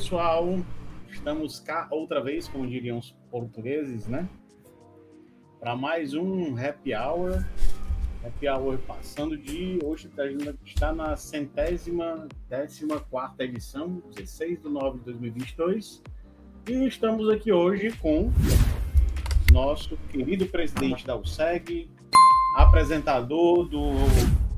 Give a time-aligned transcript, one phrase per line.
[0.00, 0.58] pessoal.
[1.10, 4.26] Estamos cá outra vez, como diriam os portugueses, né?
[5.58, 7.44] Para mais um Happy Hour.
[8.24, 10.10] Happy Hour passando de hoje
[10.64, 16.02] está na centésima, décima quarta edição, 16 de nove de 2022.
[16.66, 18.32] E estamos aqui hoje com
[19.52, 21.90] nosso querido presidente da USEG,
[22.56, 23.90] apresentador do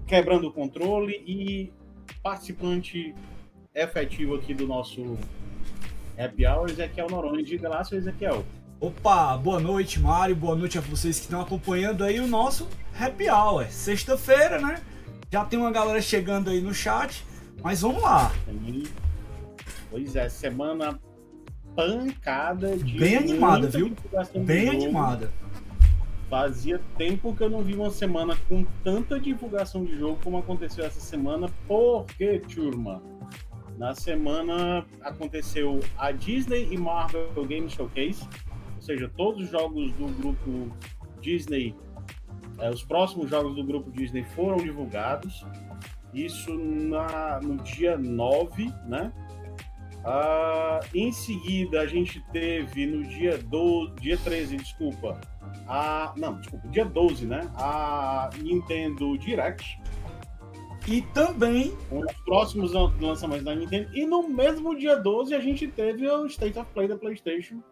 [0.07, 1.73] Quebrando o Controle e
[2.23, 3.13] participante
[3.75, 5.17] efetivo aqui do nosso
[6.19, 7.43] Happy Hour, Ezequiel Noronha.
[7.43, 8.45] Diga lá, seu Ezequiel.
[8.81, 10.35] Opa, boa noite, Mário.
[10.35, 13.67] Boa noite a vocês que estão acompanhando aí o nosso Happy Hour.
[13.71, 14.83] Sexta-feira, né?
[15.31, 17.25] Já tem uma galera chegando aí no chat,
[17.63, 18.33] mas vamos lá.
[19.91, 21.01] Pois é, semana
[21.75, 22.99] pancada de.
[22.99, 23.95] Bem animada, viu?
[24.45, 25.31] Bem animada.
[26.29, 30.85] Fazia tempo que eu não vi uma semana com tanta divulgação de jogo como aconteceu
[30.85, 31.49] essa semana.
[31.69, 33.03] Porque, turma,
[33.83, 38.23] na semana aconteceu a Disney e Marvel Game Showcase,
[38.77, 40.71] ou seja, todos os jogos do grupo
[41.21, 41.75] Disney,
[42.61, 45.45] é, os próximos jogos do grupo Disney foram divulgados.
[46.15, 49.13] Isso na, no dia 9, né?
[50.05, 55.21] Ah, em seguida, a gente teve no dia, do, dia 13, desculpa,
[55.67, 56.15] a.
[56.17, 57.51] Não, desculpa, dia 12, né?
[57.57, 59.81] A Nintendo Direct.
[60.87, 61.77] E também.
[61.91, 63.89] Os próximos lançamentos da Nintendo.
[63.95, 67.63] E no mesmo dia 12 a gente teve o State of Play da PlayStation.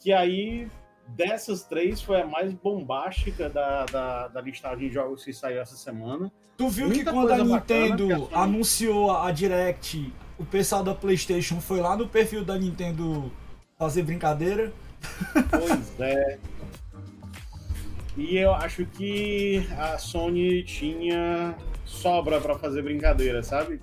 [0.00, 0.68] Que aí,
[1.08, 5.76] dessas três, foi a mais bombástica da, da, da listagem de jogos que saiu essa
[5.76, 6.30] semana.
[6.56, 11.60] Tu viu Muita que quando a Nintendo bacana, anunciou a Direct, o pessoal da PlayStation
[11.60, 13.32] foi lá no perfil da Nintendo
[13.78, 14.72] fazer brincadeira?
[15.50, 16.38] Pois é.
[18.16, 23.80] E eu acho que a Sony tinha sobra para fazer brincadeira, sabe?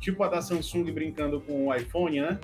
[0.00, 2.38] Tipo a da Samsung brincando com o iPhone, né?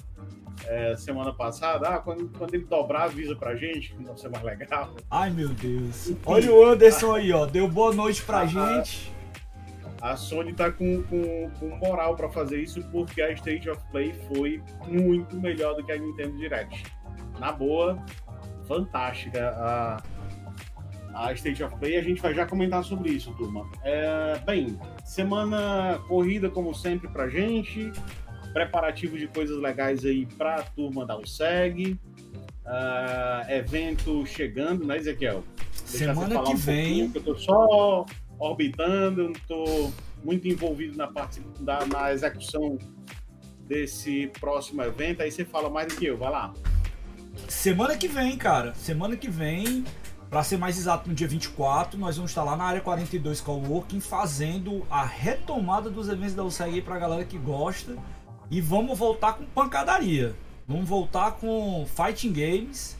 [0.67, 4.45] É, semana passada, ah, quando, quando ele dobrar, avisa pra gente, que vai ser mais
[4.45, 4.95] legal.
[5.11, 6.13] Ai meu Deus.
[6.27, 7.47] Olha o Anderson aí, ó.
[7.47, 9.13] Deu boa noite pra a, gente.
[10.01, 14.13] A Sony tá com, com, com moral para fazer isso porque a State of Play
[14.29, 16.85] foi muito melhor do que a Nintendo Direct.
[17.39, 17.99] Na boa,
[18.67, 19.51] fantástica.
[19.57, 20.03] A,
[21.19, 21.97] a State of Play.
[21.97, 23.69] A gente vai já comentar sobre isso, turma.
[23.83, 27.91] É, bem, semana corrida, como sempre, pra gente.
[28.53, 31.99] Preparativo de coisas legais aí pra turma da USEG.
[32.65, 35.43] Uh, evento chegando, né, Ezequiel?
[35.73, 37.11] Semana que um vem.
[37.11, 38.07] Que eu tô só
[38.39, 39.91] orbitando, não tô
[40.23, 42.79] muito envolvido na, parte, da, na execução
[43.63, 45.23] desse próximo evento.
[45.23, 46.53] Aí você fala mais do que eu, vai lá.
[47.49, 48.75] Semana que vem, cara.
[48.75, 49.85] Semana que vem
[50.31, 54.01] para ser mais exato, no dia 24, nós vamos estar lá na área 42 Coworking
[54.01, 57.97] fazendo a retomada dos eventos da UCG para a galera que gosta.
[58.51, 60.35] E vamos voltar com pancadaria.
[60.67, 62.95] Vamos voltar com fighting games,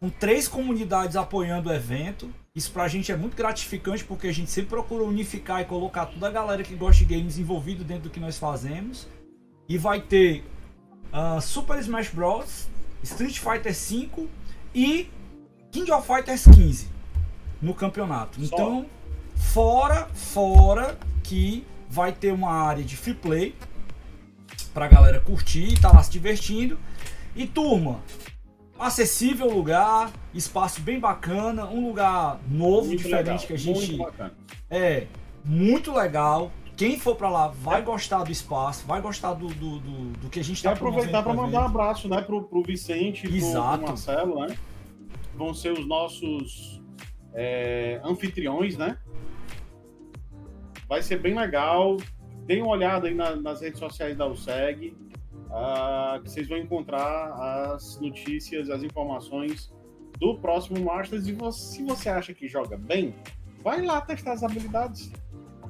[0.00, 2.32] com três comunidades apoiando o evento.
[2.54, 6.28] Isso pra gente é muito gratificante porque a gente sempre procura unificar e colocar toda
[6.28, 9.06] a galera que gosta de games envolvido dentro do que nós fazemos.
[9.68, 10.44] E vai ter
[11.12, 12.68] uh, Super Smash Bros,
[13.02, 14.28] Street Fighter V
[14.74, 15.10] e
[15.74, 16.86] King of Fighters 15
[17.60, 18.40] no campeonato.
[18.46, 18.54] Só.
[18.54, 18.86] Então,
[19.34, 23.56] fora, fora que vai ter uma área de free play
[24.72, 26.78] pra galera curtir, tá lá se divertindo.
[27.34, 27.98] E turma,
[28.78, 33.98] acessível lugar, espaço bem bacana, um lugar novo, muito diferente legal, que a gente
[34.70, 35.08] é
[35.44, 36.52] muito legal.
[36.76, 37.82] Quem for para lá vai é.
[37.82, 41.34] gostar do espaço, vai gostar do, do, do, do que a gente está aproveitar para
[41.34, 43.78] mandar um abraço, né, pro, pro Vicente, Exato.
[43.78, 44.56] pro Marcelo, né?
[45.36, 46.82] Vão ser os nossos
[47.34, 48.98] é, anfitriões, né?
[50.88, 51.96] Vai ser bem legal.
[52.46, 54.96] Deem uma olhada aí na, nas redes sociais da USEG,
[55.48, 59.72] uh, que vocês vão encontrar as notícias, as informações
[60.18, 61.26] do próximo Masters.
[61.26, 63.14] E você, se você acha que joga bem,
[63.62, 65.10] vai lá testar as habilidades.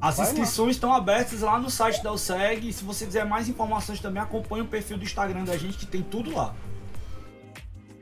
[0.00, 0.72] As vai inscrições lá.
[0.72, 2.68] estão abertas lá no site da USEG.
[2.68, 5.86] E se você quiser mais informações também, acompanhe o perfil do Instagram da gente, que
[5.86, 6.54] tem tudo lá.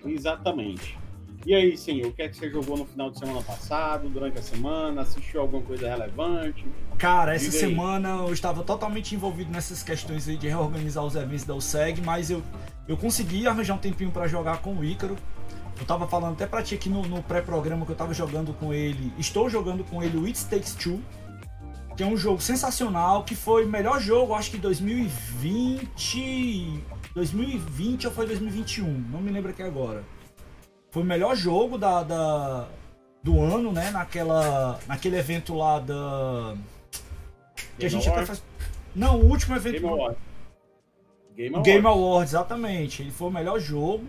[0.05, 0.99] Exatamente.
[1.45, 4.39] E aí, sim, o que é que você jogou no final de semana passado, durante
[4.39, 5.03] a semana?
[5.03, 6.65] Assistiu alguma coisa relevante?
[6.97, 11.55] Cara, essa semana eu estava totalmente envolvido nessas questões aí de reorganizar os eventos da
[11.55, 12.41] USEG, mas eu,
[12.87, 15.17] eu consegui arranjar um tempinho para jogar com o Ícaro.
[15.81, 18.73] Eu tava falando até pra ti aqui no, no pré-programa que eu tava jogando com
[18.73, 19.13] ele.
[19.19, 21.01] Estou jogando com ele o It Takes Two,
[21.97, 26.85] que é um jogo sensacional, que foi o melhor jogo, acho que 2020.
[27.15, 30.05] 2020 ou foi 2021, não me lembro aqui agora.
[30.93, 32.69] Foi o melhor jogo da, da,
[33.23, 33.91] do ano, né?
[33.91, 36.55] Naquela, naquele evento lá da.
[37.79, 38.43] Que a gente até faz.
[38.95, 39.81] Não, o último evento.
[39.81, 40.19] Game Awards.
[41.65, 43.01] Game Awards, exatamente.
[43.01, 44.05] Ele foi o melhor jogo.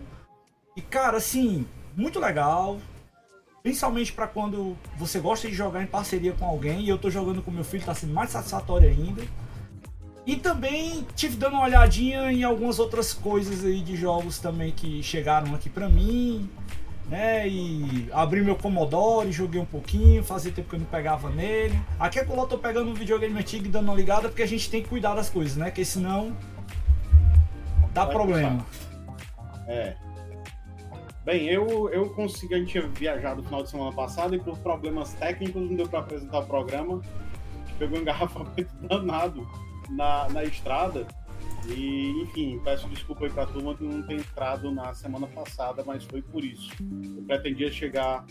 [0.76, 1.66] E, cara, assim,
[1.96, 2.78] muito legal.
[3.62, 6.82] Principalmente para quando você gosta de jogar em parceria com alguém.
[6.82, 9.22] E eu tô jogando com meu filho, tá sendo mais satisfatório ainda.
[10.26, 15.02] E também tive dando uma olhadinha em algumas outras coisas aí de jogos também que
[15.02, 16.48] chegaram aqui para mim
[17.08, 17.46] né?
[17.46, 21.78] E abri meu Commodore, joguei um pouquinho, fazia tempo que eu não pegava nele.
[21.98, 24.46] Aqui é quando eu tô pegando um videogame antigo e dando uma ligada, porque a
[24.46, 25.66] gente tem que cuidar das coisas, né?
[25.66, 26.36] Porque senão
[27.92, 28.66] dá Vai problema.
[29.66, 29.96] É.
[31.24, 34.58] Bem, eu, eu consegui, a gente tinha viajado no final de semana passada e por
[34.58, 37.00] problemas técnicos não deu para apresentar o programa.
[37.78, 39.46] Pegou um engarrafamento danado
[39.90, 41.06] na, na estrada
[41.66, 46.04] e, enfim, peço desculpa aí pra turma que não tem entrado na semana passada, mas
[46.04, 46.70] foi por isso.
[47.16, 48.24] Eu pretendia chegar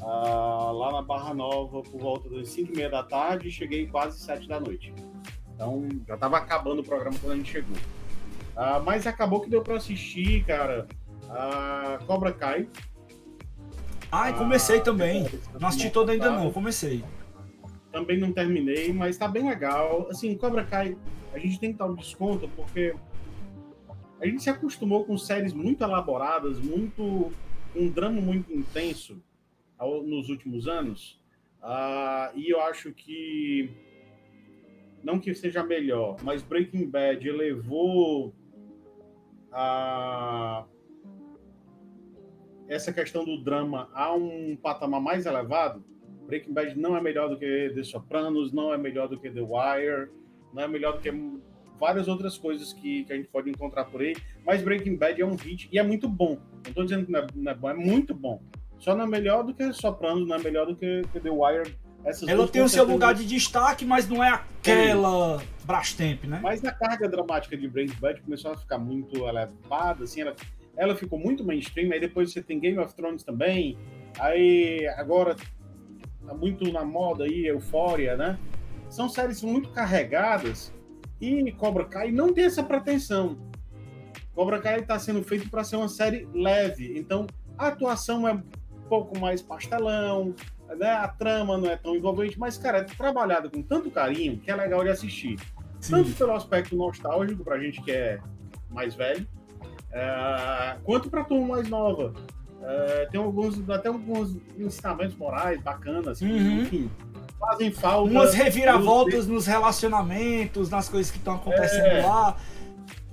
[0.00, 3.86] uh, lá na Barra Nova por volta das 5 e meia da tarde e cheguei
[3.86, 4.94] quase 7 da noite.
[5.54, 7.76] Então, já tava acabando o programa quando a gente chegou.
[7.76, 10.86] Uh, mas acabou que deu pra assistir, cara,
[11.24, 12.68] uh, Cobra Kai.
[14.12, 15.28] Ah, comecei também.
[15.58, 17.04] Não assisti todo ainda não, comecei.
[17.92, 20.08] Também não terminei, mas tá bem legal.
[20.10, 20.96] Assim, Cobra Kai
[21.32, 22.94] a gente tem que dar um desconto porque
[24.20, 27.32] a gente se acostumou com séries muito elaboradas, muito
[27.74, 29.22] um drama muito intenso
[29.78, 31.20] ao, nos últimos anos.
[31.62, 33.70] Uh, e eu acho que
[35.02, 38.34] não que seja melhor, mas Breaking Bad elevou
[39.52, 40.66] a
[42.68, 45.84] essa questão do drama a um patamar mais elevado.
[46.30, 49.40] Breaking Bad não é melhor do que The Sopranos, não é melhor do que The
[49.40, 50.08] Wire,
[50.54, 51.10] não é melhor do que
[51.78, 54.14] várias outras coisas que, que a gente pode encontrar por aí.
[54.46, 56.38] Mas Breaking Bad é um hit e é muito bom.
[56.64, 58.40] Não estou dizendo que não é, não é, bom, é muito bom.
[58.78, 61.76] Só não é melhor do que Sopranos, não é melhor do que, que The Wire.
[62.04, 66.40] Essas Ela tem o seu lugar de destaque, mas não é aquela Brastemp, né?
[66.42, 70.34] Mas a carga dramática de Breaking Bad começou a ficar muito elevada, assim, ela,
[70.78, 73.76] ela ficou muito mainstream, aí depois você tem Game of Thrones também,
[74.18, 75.36] aí agora
[76.34, 78.38] muito na moda aí, Eufória, né?
[78.90, 80.74] são séries muito carregadas
[81.20, 83.38] e Cobra Kai não tem essa pretensão.
[84.34, 88.42] Cobra Kai está sendo feito para ser uma série leve, então a atuação é um
[88.88, 90.34] pouco mais pastelão,
[90.76, 90.90] né?
[90.90, 94.56] a trama não é tão envolvente, mas, cara, é trabalhada com tanto carinho que é
[94.56, 95.38] legal de assistir.
[95.78, 95.92] Sim.
[95.92, 98.20] Tanto pelo aspecto nostálgico, pra gente que é
[98.68, 99.26] mais velho,
[99.92, 100.76] é...
[100.82, 102.12] quanto pra turma mais nova.
[102.62, 103.08] É...
[103.10, 106.62] tem alguns, até alguns ensinamentos morais bacanas, uhum.
[106.62, 106.90] enfim
[107.40, 108.10] fazem falta.
[108.10, 112.04] Umas reviravoltas nos relacionamentos, nas coisas que estão acontecendo é.
[112.04, 112.36] lá.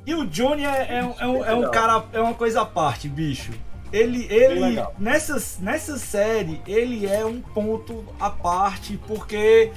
[0.06, 3.08] E o Johnny é, é, é, um, é um cara, é uma coisa à parte,
[3.08, 3.52] bicho.
[3.92, 9.72] Ele, ele nessa, nessa série, ele é um ponto à parte, porque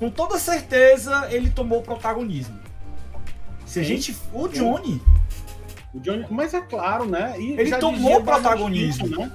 [0.00, 2.58] com toda certeza ele tomou protagonismo.
[3.64, 4.16] Se a gente.
[4.32, 5.00] O Johnny.
[5.94, 7.34] O Johnny, mas é claro, né?
[7.38, 9.08] E ele tomou protagonismo.
[9.08, 9.30] né?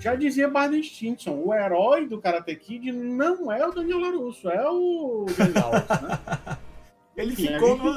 [0.00, 4.68] Já dizia Barney Stinson, o herói do Karate Kid não é o Daniel LaRusso, é
[4.68, 6.58] o Daniel, né?
[7.18, 7.96] Ele ficou no...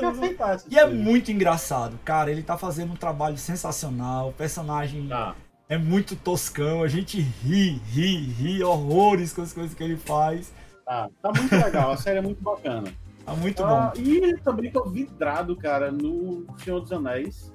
[0.68, 2.32] E é muito engraçado, cara.
[2.32, 4.30] Ele tá fazendo um trabalho sensacional.
[4.30, 5.36] O personagem tá.
[5.70, 6.82] é muito toscão.
[6.82, 10.52] A gente ri, ri, ri horrores com as coisas que ele faz.
[10.84, 11.92] Tá, tá muito legal.
[11.92, 12.92] A série é muito bacana.
[13.24, 14.02] Tá muito ah, bom.
[14.02, 17.51] E também tô vidrado, cara, no Senhor dos Anéis.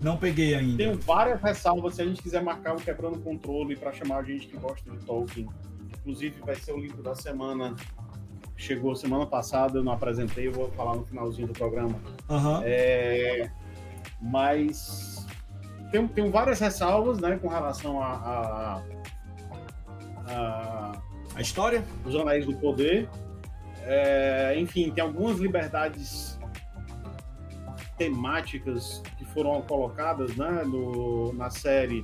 [0.00, 0.78] Não peguei ainda.
[0.78, 4.22] Tenho várias ressalvas se a gente quiser marcar o Quebrando o Controle para chamar a
[4.22, 5.48] gente que gosta de Tolkien.
[6.00, 7.74] Inclusive, vai ser o livro da semana.
[8.56, 11.98] Chegou semana passada, eu não apresentei, eu vou falar no finalzinho do programa.
[12.28, 12.60] Uhum.
[12.62, 13.50] É,
[14.20, 15.26] mas
[15.90, 18.82] tenho, tenho várias ressalvas né, com relação a, a,
[20.26, 20.92] a,
[21.34, 21.84] a história?
[22.04, 23.08] Os Anéis do Poder.
[23.82, 26.38] É, enfim, tem algumas liberdades
[28.00, 32.02] temáticas que foram colocadas né, no, na série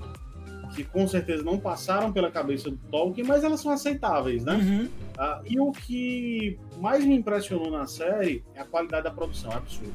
[0.75, 4.57] que com certeza não passaram pela cabeça do Tolkien, mas elas são aceitáveis, né?
[4.57, 4.89] Uhum.
[5.17, 9.55] Ah, e o que mais me impressionou na série é a qualidade da produção, é
[9.55, 9.95] absurdo.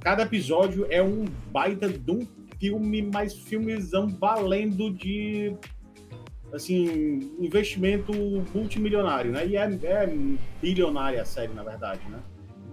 [0.00, 2.26] Cada episódio é um baita de um
[2.58, 5.54] filme, mas filmezão valendo de
[6.52, 8.12] assim, investimento
[8.52, 9.46] multimilionário, né?
[9.46, 10.14] E é, é
[10.60, 12.18] bilionária a série, na verdade, né?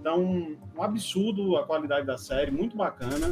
[0.06, 3.30] Então, um absurdo a qualidade da série, muito bacana.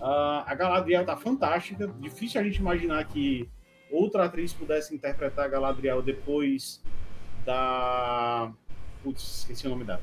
[0.00, 1.86] Uh, a Galadriel tá fantástica.
[2.00, 3.48] Difícil a gente imaginar que
[3.88, 6.82] outra atriz pudesse interpretar a Galadriel depois
[7.46, 8.50] da.
[9.00, 10.02] Putz, esqueci o nome dela.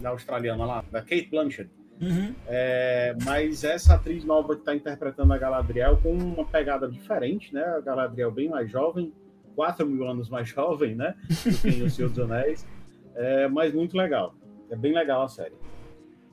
[0.00, 1.68] Da australiana lá, da Kate Blanchett.
[2.00, 2.34] Uhum.
[2.46, 7.62] É, mas essa atriz nova que está interpretando a Galadriel com uma pegada diferente, né?
[7.62, 9.12] A Galadriel bem mais jovem,
[9.54, 11.14] 4 mil anos mais jovem, né?
[11.28, 12.66] Do que o Senhor dos Anéis.
[13.14, 14.34] É, mas muito legal.
[14.70, 15.54] É bem legal a série.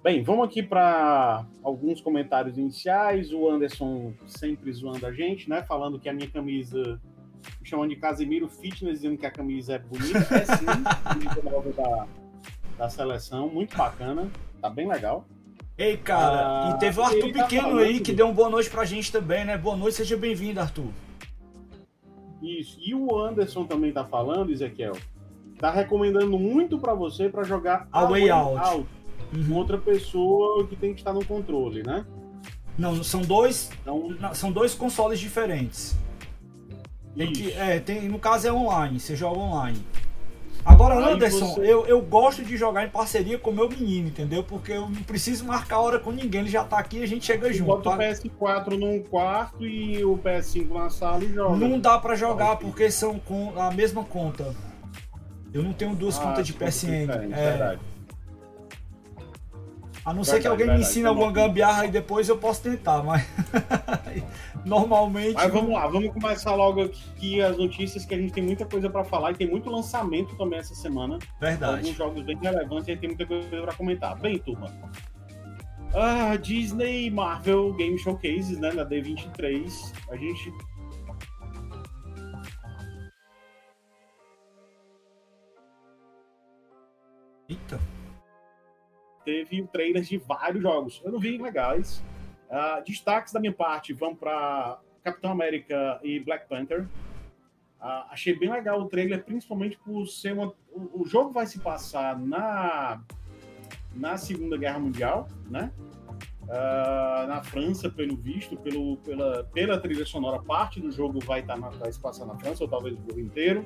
[0.04, 3.32] Bem, vamos aqui para alguns comentários iniciais.
[3.32, 5.62] O Anderson sempre zoando a gente, né?
[5.64, 7.00] Falando que a minha camisa
[7.60, 10.18] me chamando de Casimiro Fitness, dizendo que a camisa é bonita.
[10.36, 10.66] É sim,
[11.04, 12.08] camisa nova da,
[12.78, 15.26] da seleção, muito bacana, tá bem legal.
[15.78, 18.70] Ei, cara, ah, e teve o Arthur tá Pequeno aí que deu uma boa noite
[18.70, 19.58] pra gente também, né?
[19.58, 20.92] Boa noite, seja bem-vindo, Arthur.
[22.42, 24.96] Isso, e o Anderson também tá falando, Ezequiel,
[25.62, 28.88] tá recomendando muito para você para jogar A Way, Out, out
[29.34, 29.48] uhum.
[29.48, 32.04] com outra pessoa que tem que estar no controle, né?
[32.78, 35.96] Não, são dois, então, são dois consoles diferentes.
[37.16, 39.80] Tem que, é, tem, no caso é online, você joga online.
[40.64, 41.62] Agora, Aí Anderson, você...
[41.62, 44.44] eu, eu gosto de jogar em parceria com meu menino, entendeu?
[44.44, 47.26] Porque eu não preciso marcar hora com ninguém, ele já tá aqui e a gente
[47.26, 47.68] chega você junto.
[47.68, 47.96] Bota tá?
[47.96, 51.56] o PS4 num quarto e o PS5 na sala e joga.
[51.56, 54.56] Não dá para jogar porque são com a mesma conta.
[55.54, 56.88] Eu não tenho duas ah, contas de PSN.
[56.88, 57.82] É, verdade.
[60.04, 62.64] A não verdade, ser que alguém verdade, me ensine alguma gambiarra e depois eu posso
[62.64, 63.24] tentar, mas
[64.66, 65.36] normalmente.
[65.36, 68.90] Mas vamos lá, vamos começar logo aqui as notícias que a gente tem muita coisa
[68.90, 71.20] para falar e tem muito lançamento também essa semana.
[71.40, 71.80] Verdade.
[71.80, 74.18] Alguns jogos bem relevantes e tem muita coisa para comentar.
[74.20, 74.74] Bem, turma.
[75.94, 79.94] Ah, Disney Marvel Game Showcases, né, na D23.
[80.10, 80.52] A gente
[87.52, 87.80] Eita
[89.24, 91.02] teve trailers de vários jogos.
[91.04, 92.04] Eu não vi legais.
[92.50, 96.84] Uh, destaques da minha parte vão para Capitão América e Black Panther.
[97.80, 100.54] Uh, achei bem legal o trailer, principalmente por ser uma.
[100.72, 103.02] O, jogo vai se passar na,
[103.96, 105.72] na Segunda Guerra Mundial, né?
[106.44, 111.56] Uh, na França, pelo visto, pelo, pela, pela trilha sonora, parte do jogo vai, tá
[111.56, 113.66] na, vai se passar na França, ou talvez o jogo inteiro.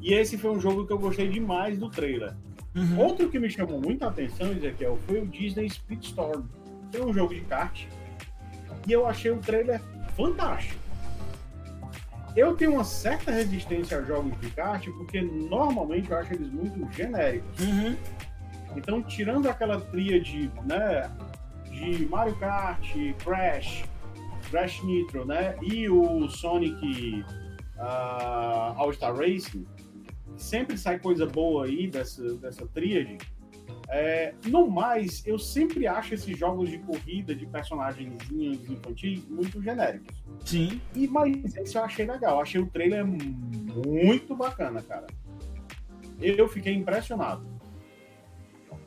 [0.00, 2.34] E esse foi um jogo que eu gostei demais do trailer.
[2.74, 2.98] Uhum.
[2.98, 6.44] Outro que me chamou muita atenção, Ezequiel, foi o Disney Speedstorm,
[6.92, 7.84] é um jogo de kart.
[8.86, 9.80] E eu achei o trailer
[10.16, 10.80] fantástico.
[12.36, 16.88] Eu tenho uma certa resistência a jogos de kart, porque normalmente eu acho eles muito
[16.92, 17.60] genéricos.
[17.60, 17.96] Uhum.
[18.76, 21.10] Então, tirando aquela tríade né,
[21.64, 22.86] de Mario Kart,
[23.24, 23.84] Crash,
[24.48, 27.24] Crash Nitro, né, e o Sonic
[27.76, 29.66] uh, All-Star Racing,
[30.40, 33.18] sempre sai coisa boa aí dessa, dessa tríade.
[33.88, 40.16] É, no mais, eu sempre acho esses jogos de corrida de personagens infantis muito genéricos.
[40.44, 40.80] Sim.
[40.94, 42.36] E, mas esse eu achei legal.
[42.36, 45.06] Eu achei o trailer muito bacana, cara.
[46.20, 47.44] Eu fiquei impressionado.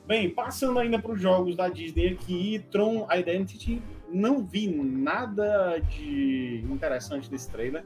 [0.05, 6.63] Bem, passando ainda para os jogos da Disney aqui, Tron Identity, não vi nada de
[6.69, 7.86] interessante desse trailer.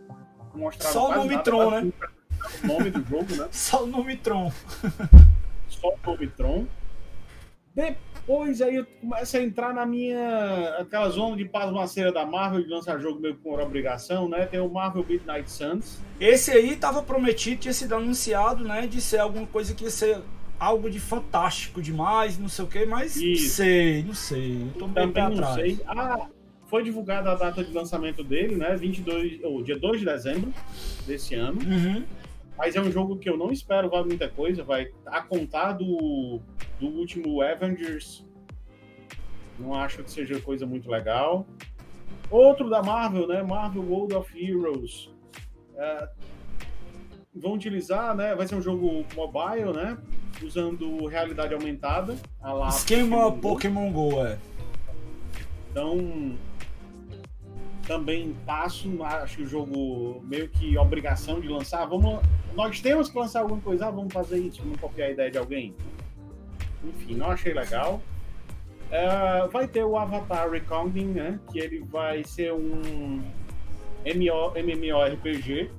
[0.80, 1.92] Só o nome Tron, né?
[2.64, 3.48] O nome do jogo, né?
[3.52, 4.52] Só o nome Tron.
[5.70, 6.66] Só o nome Tron.
[7.76, 10.78] Depois aí começa a entrar na minha.
[10.80, 14.46] aquela zona de pasmaceira da Marvel de lançar jogo meio por obrigação, né?
[14.48, 16.00] Tem o Marvel Midnight Suns.
[16.20, 18.88] Esse aí tava prometido, tinha sido anunciado, né?
[18.88, 20.20] De ser alguma coisa que ia ser
[20.60, 23.44] algo de fantástico demais, não sei o que, mas Isso.
[23.44, 24.62] não sei, não sei.
[24.64, 25.54] Eu tô bem não atrás.
[25.54, 25.80] sei.
[25.86, 26.28] Ah,
[26.66, 28.76] foi divulgada a data de lançamento dele, né?
[28.76, 30.54] 22, ou dia 2 de dezembro
[31.06, 31.60] desse ano.
[31.62, 32.04] Uhum.
[32.58, 34.64] Mas é um jogo que eu não espero vai muita coisa.
[34.64, 36.42] Vai a contar do,
[36.80, 38.26] do último Avengers.
[39.60, 41.46] Não acho que seja coisa muito legal.
[42.30, 43.44] Outro da Marvel, né?
[43.44, 45.10] Marvel World of Heroes.
[45.76, 46.10] É,
[47.34, 48.36] vão utilizar, né?
[48.36, 49.98] Vai ser um jogo mobile, né?
[50.44, 52.16] Usando realidade aumentada.
[52.70, 54.10] Esquema Pokémon Go.
[54.10, 54.38] Go, é.
[55.72, 56.36] Então,
[57.88, 61.86] também passo, acho que o jogo meio que obrigação de lançar.
[61.86, 62.20] Vamos,
[62.54, 65.38] nós temos que lançar alguma coisa, ah, vamos fazer isso, vamos copiar a ideia de
[65.38, 65.74] alguém.
[66.84, 68.02] Enfim, não achei legal.
[68.88, 71.40] Uh, vai ter o Avatar Reckoning, né?
[71.52, 73.22] Que ele vai ser um
[74.06, 75.72] MO, MMORPG.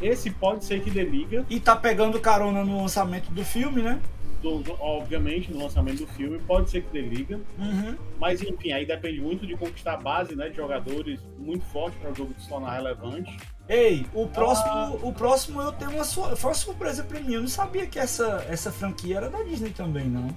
[0.00, 1.46] Esse pode ser que dê liga.
[1.48, 4.00] E tá pegando carona no lançamento do filme, né?
[4.42, 7.40] Do, do, obviamente, no lançamento do filme, pode ser que dê liga.
[7.58, 7.96] Uhum.
[8.18, 12.10] Mas, enfim, aí depende muito de conquistar a base né, de jogadores muito forte para
[12.10, 13.36] o jogo se tornar relevante.
[13.68, 17.34] Ei, o próximo, ah, o próximo eu tenho uma, foi uma surpresa para mim.
[17.34, 20.28] Eu não sabia que essa, essa franquia era da Disney também, não.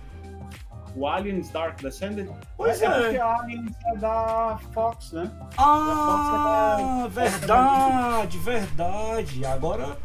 [0.96, 2.30] O Aliens Dark Descended?
[2.56, 2.86] Pois é.
[2.86, 5.30] É porque a Aliens é da Fox, né?
[5.58, 9.46] Ah, Fox é da, verdade, verdade.
[9.46, 9.98] Agora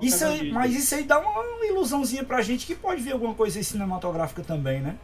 [0.00, 3.62] isso aí, mas isso aí dá uma ilusãozinha pra gente que pode ver alguma coisa
[3.62, 4.98] cinematográfica também, né?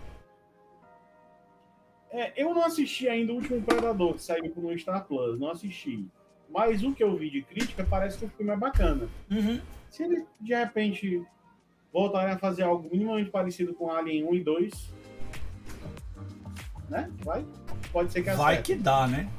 [2.10, 6.04] É, eu não assisti ainda o último Predador que saiu no Star Plus, não assisti.
[6.48, 9.08] Mas o que eu vi de crítica parece que o filme é bacana.
[9.30, 9.60] Uhum.
[9.88, 11.24] Se ele de repente
[11.92, 14.94] voltarem a fazer algo minimamente parecido com Alien 1 e 2.
[16.88, 17.10] Né?
[17.24, 17.44] Vai?
[17.92, 18.74] Pode ser que Vai acerte.
[18.74, 19.30] que dá, né?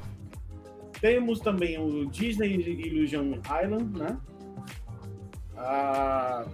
[1.01, 3.33] Temos também o Disney Illusion
[3.63, 4.17] Island, né?
[5.63, 6.45] Ah,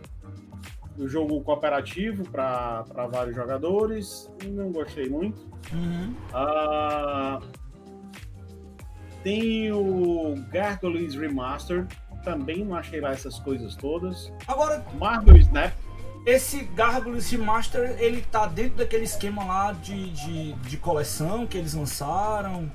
[0.98, 4.30] o jogo cooperativo para vários jogadores.
[4.46, 5.40] Não gostei muito.
[5.72, 6.14] Uhum.
[6.34, 7.40] Ah,
[9.24, 11.88] tem o Gargoyles Remastered.
[12.24, 14.32] Também não achei lá essas coisas todas.
[14.48, 15.74] Agora, Marvel Snap.
[16.26, 21.74] esse Gargoyles Remaster, ele tá dentro daquele esquema lá de, de, de coleção que eles
[21.74, 22.70] lançaram.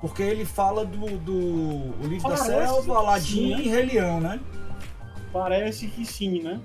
[0.00, 3.60] Porque ele fala do, do o Livro da Parece Selva, Aladdin né?
[3.62, 4.38] e Rei Leão, né?
[5.34, 6.60] Parece que sim, né?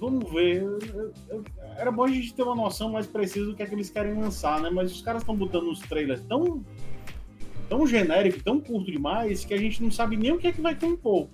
[0.00, 0.62] Vamos ver.
[0.62, 1.44] Eu- eu- eu-
[1.76, 4.14] Era bom a gente ter uma noção mais precisa do que é que eles querem
[4.14, 4.68] lançar, né?
[4.68, 6.64] Mas os caras estão botando uns trailers tão,
[7.68, 10.60] tão genérico, tão curto demais, que a gente não sabe nem o que é que
[10.60, 11.28] vai compor.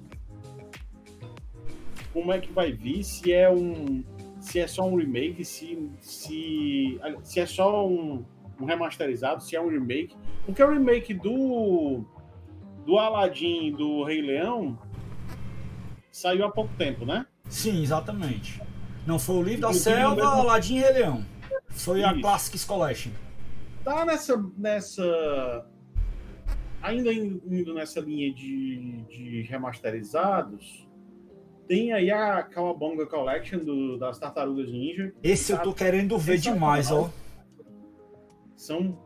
[2.13, 4.05] Como é que vai vir, se é um.
[4.39, 5.91] Se é só um remake, se.
[6.01, 8.23] Se, se é só um,
[8.61, 10.15] um remasterizado, se é um remake.
[10.45, 12.05] Porque o remake do.
[12.87, 14.79] Do Aladdin do Rei Leão
[16.11, 17.27] saiu há pouco tempo, né?
[17.49, 18.61] Sim, exatamente.
[19.07, 21.25] Não foi o Livro da Selva, mesmo- Aladdin e Rei Leão.
[21.71, 22.21] Foi a Isso.
[22.21, 23.13] Classics Collection.
[23.85, 24.37] Tá nessa.
[24.57, 25.67] nessa
[26.83, 30.87] ainda in- indo nessa linha de, de remasterizados,
[31.69, 35.13] tem aí a Kawabonga Collection do- das Tartarugas Ninja.
[35.23, 37.11] Esse eu tô querendo ver demais, ó.
[38.57, 38.99] São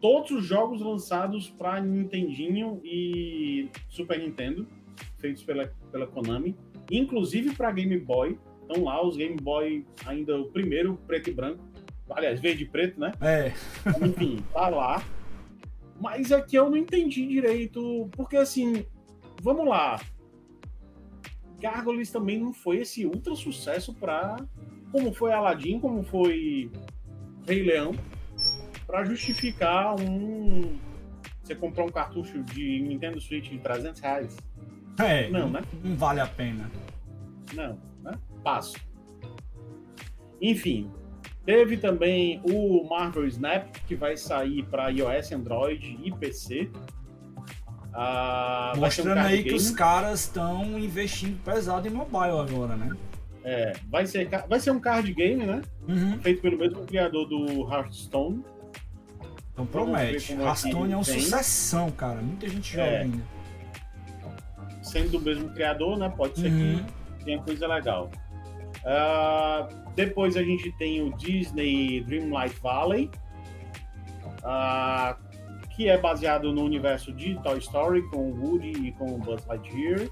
[0.00, 4.66] todos os jogos lançados para Nintendinho e Super Nintendo,
[5.18, 6.54] feitos pela, pela Konami,
[6.90, 8.38] inclusive para Game Boy.
[8.62, 11.64] Estão lá os Game Boy, ainda o primeiro, preto e branco.
[12.10, 13.12] Aliás, verde e preto, né?
[13.20, 13.52] É.
[14.04, 15.02] Enfim, tá lá.
[16.00, 18.84] Mas aqui eu não entendi direito, porque assim,
[19.42, 19.98] vamos lá.
[21.58, 24.36] Gargoyles também não foi esse ultra sucesso pra.
[24.92, 26.70] Como foi Aladdin, como foi
[27.46, 27.92] Rei Leão,
[28.86, 30.76] pra justificar um.
[31.42, 34.36] Você comprar um cartucho de Nintendo Switch de 300 reais.
[34.98, 35.28] É.
[35.30, 35.62] Não, né?
[35.84, 36.70] Não vale a pena.
[37.54, 38.12] Não, né?
[38.42, 38.76] Passo.
[40.40, 40.90] Enfim,
[41.44, 46.70] teve também o Marvel Snap, que vai sair para iOS, Android e PC.
[47.94, 49.56] Ah, um Mostrando card aí que game.
[49.56, 52.94] os caras estão investindo pesado em mobile agora, né?
[53.42, 55.62] É, vai, ser, vai ser um card game, né?
[55.88, 56.18] Uhum.
[56.20, 58.44] Feito pelo mesmo criador do Hearthstone.
[59.52, 60.32] Então promete.
[60.34, 61.20] é que Rastone é um vem.
[61.20, 62.20] sucessão, cara.
[62.20, 63.02] Muita gente joga É.
[63.02, 63.22] ainda.
[64.96, 66.08] Sendo do mesmo criador, né?
[66.08, 66.82] Pode ser Uhum.
[67.18, 68.10] que tenha coisa legal.
[68.84, 73.10] Ah, depois a gente tem o Disney Dreamlight Valley,
[74.42, 75.18] ah,
[75.74, 79.44] que é baseado no universo de Toy Story, com o Woody e com o Buzz
[79.46, 80.08] Lightyear.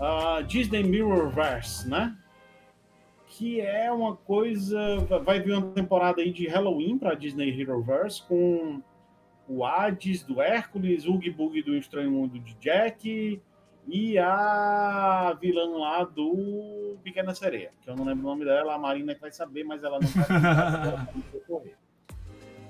[0.00, 2.16] Ah, Disney Mirrorverse, né?
[3.28, 4.98] Que é uma coisa.
[5.22, 8.80] Vai vir uma temporada aí de Halloween para Disney Heroverse com
[9.48, 13.40] o Hades do Hércules, o Boogie do Estranho Mundo de Jack
[13.86, 18.78] e a vilã lá do Pequena Sereia, que eu não lembro o nome dela, a
[18.78, 21.72] Marina que vai saber, mas ela não vai.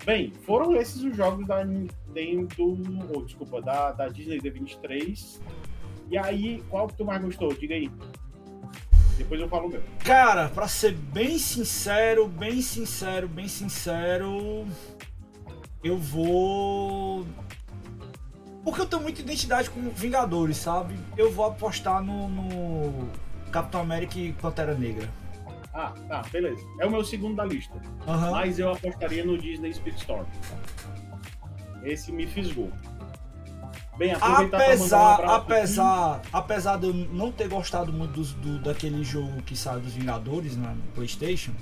[0.04, 5.40] Bem, foram esses os jogos da Nintendo, ou desculpa, da, da Disney D23.
[6.10, 7.54] E aí, qual que tu mais gostou?
[7.54, 7.88] Diga aí.
[9.16, 9.82] Depois eu falo o meu.
[10.04, 14.66] Cara, pra ser bem sincero, bem sincero, bem sincero,
[15.84, 17.24] eu vou.
[18.64, 20.94] Porque eu tenho muita identidade com Vingadores, sabe?
[21.16, 23.08] Eu vou apostar no, no
[23.50, 25.08] Capitão América e Pantera Negra.
[25.74, 26.62] Ah, tá, beleza.
[26.78, 27.74] É o meu segundo da lista.
[28.06, 28.30] Aham.
[28.30, 30.26] Mas eu apostaria no Disney Speedstorm.
[31.82, 32.70] Esse me fisgou.
[33.98, 39.02] Bem, mandar um Apesar, apesar, apesar de eu não ter gostado muito dos- do, daquele
[39.04, 41.52] jogo que saiu dos Vingadores né, no PlayStation,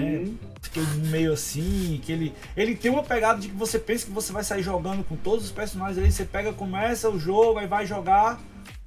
[0.00, 0.30] aqui.
[0.30, 4.12] Hum, fiquei meio assim, que ele, ele tem uma pegada de que você pensa que
[4.12, 7.66] você vai sair jogando com todos os personagens ali, você pega, começa o jogo, aí
[7.66, 8.40] vai jogar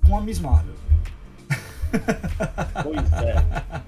[0.06, 0.76] com a Miss Marvel.
[2.84, 3.84] Pois é.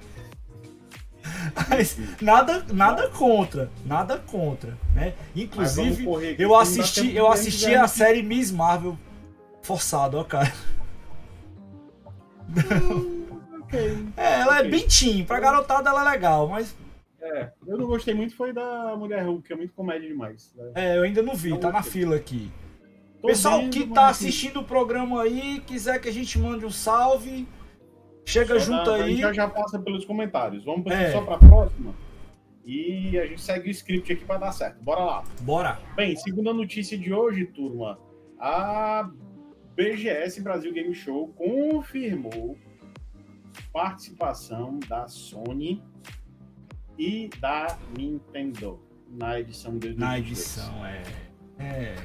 [1.68, 5.14] Mas nada, nada contra, nada contra, né?
[5.34, 8.96] Inclusive, correr eu assisti, eu assisti a série Miss Marvel
[9.62, 10.52] forçado, ó, cara.
[13.60, 14.06] Ok.
[14.16, 14.70] É, ela é Ok.
[14.72, 16.74] bem teen, pra garotada ela é legal, mas
[17.22, 20.54] É, eu não gostei muito foi da Mulher Hulk, que é muito comédia demais.
[20.56, 20.72] né?
[20.74, 22.50] é, eu ainda não vi, tá na fila aqui.
[23.20, 26.64] Tô Pessoal vendo, que tá assim, assistindo o programa aí, quiser que a gente mande
[26.64, 27.46] um salve,
[28.24, 29.10] chega só junto na- A aí.
[29.10, 30.64] gente já, já passa pelos comentários.
[30.64, 31.12] Vamos É.
[31.12, 31.94] só pra próxima.
[32.64, 34.82] E a gente segue o script aqui pra dar certo.
[34.82, 35.24] Bora lá.
[35.42, 35.78] Bora.
[35.96, 37.98] Bem, segunda notícia de hoje, turma.
[38.38, 39.10] A
[39.76, 42.56] BGS Brasil Game Show confirmou
[43.72, 45.82] participação da Sony
[47.00, 51.02] e da Nintendo na edição de Na edição, é.
[51.58, 51.96] é.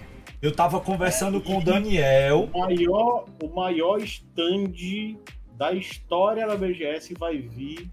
[0.41, 2.49] Eu tava conversando é, com o Daniel.
[2.53, 5.17] O maior, o maior stand
[5.57, 7.91] da história da BGS vai vir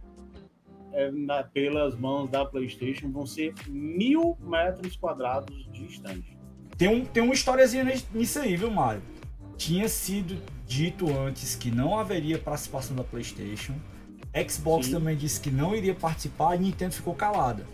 [0.93, 3.11] é, na, pelas mãos da PlayStation.
[3.11, 6.23] Vão ser mil metros quadrados de stand.
[6.79, 7.85] Tem, um, tem uma historiazinha
[8.15, 9.03] nisso aí, viu, Mário?
[9.57, 13.75] Tinha sido dito antes que não haveria participação da PlayStation.
[14.49, 14.93] Xbox Sim.
[14.93, 17.67] também disse que não iria participar e Nintendo ficou calada.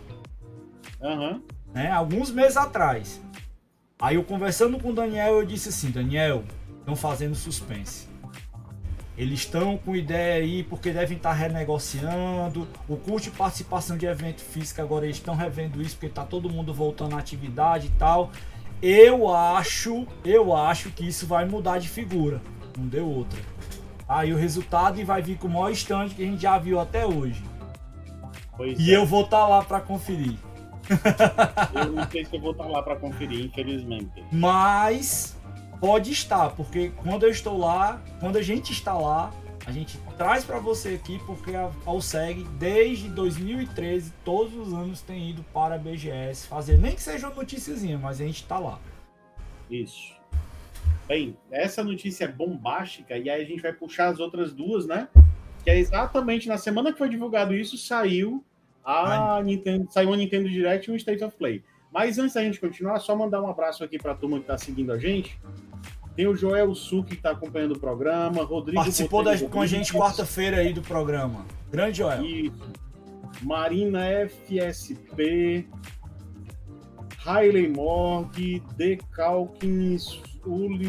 [1.01, 1.41] Uhum.
[1.73, 1.89] Né?
[1.89, 3.21] Alguns meses atrás.
[3.99, 6.43] Aí eu conversando com o Daniel, eu disse assim, Daniel,
[6.79, 8.07] estão fazendo suspense.
[9.17, 12.65] Eles estão com ideia aí porque devem estar renegociando.
[12.87, 16.49] O custo de participação de evento físico agora eles estão revendo isso porque está todo
[16.49, 18.31] mundo voltando à atividade e tal.
[18.81, 22.41] Eu acho, eu acho que isso vai mudar de figura.
[22.77, 23.41] Não deu outra.
[24.09, 27.05] Aí o resultado vai vir com o maior stand que a gente já viu até
[27.05, 27.43] hoje.
[28.57, 28.97] Pois e é.
[28.97, 30.35] eu vou estar tá lá para conferir.
[31.75, 34.25] eu não sei se eu vou estar tá lá para conferir, infelizmente.
[34.31, 35.37] Mas
[35.79, 39.31] pode estar, porque quando eu estou lá, quando a gente está lá,
[39.67, 45.29] a gente traz para você aqui, porque a Alseg, desde 2013, todos os anos tem
[45.29, 48.79] ido para a BGS fazer, nem que seja uma noticiazinha, mas a gente está lá.
[49.69, 50.18] Isso.
[51.09, 55.07] Bem, essa notícia é bombástica e aí a gente vai puxar as outras duas, né?
[55.63, 58.45] Que é exatamente na semana que foi divulgado isso, saiu
[58.85, 59.43] a Ai.
[59.43, 61.63] Nintendo, saiu a Nintendo Direct e um State of Play.
[61.91, 64.55] Mas antes da gente continuar, só mandar um abraço aqui para a turma que está
[64.55, 65.41] seguindo a gente.
[66.15, 70.57] Tem o Joel Su que está acompanhando o programa, Rodrigo participou com a gente quarta-feira
[70.57, 71.43] aí do programa.
[71.71, 72.23] Grande Joel.
[72.23, 72.71] Isso.
[73.41, 75.67] Marina FSP,
[77.25, 78.61] Hailey Morg,
[80.38, 80.38] o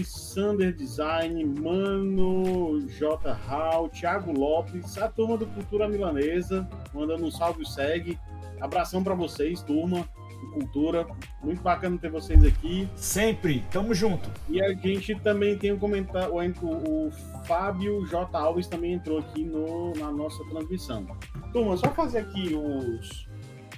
[0.05, 3.33] Sander Design, Mano J.
[3.33, 8.18] Hall, Thiago Lopes, a turma do Cultura Milanesa, mandando um salve segue.
[8.61, 10.09] Abração para vocês, turma
[10.40, 11.07] do Cultura.
[11.42, 12.88] Muito bacana ter vocês aqui.
[12.96, 14.31] Sempre, tamo junto.
[14.49, 17.11] E a gente também tem um comentário, o, o
[17.44, 18.38] Fábio J.
[18.38, 21.07] Alves também entrou aqui no, na nossa transmissão.
[21.53, 23.29] Turma, só fazer aqui os,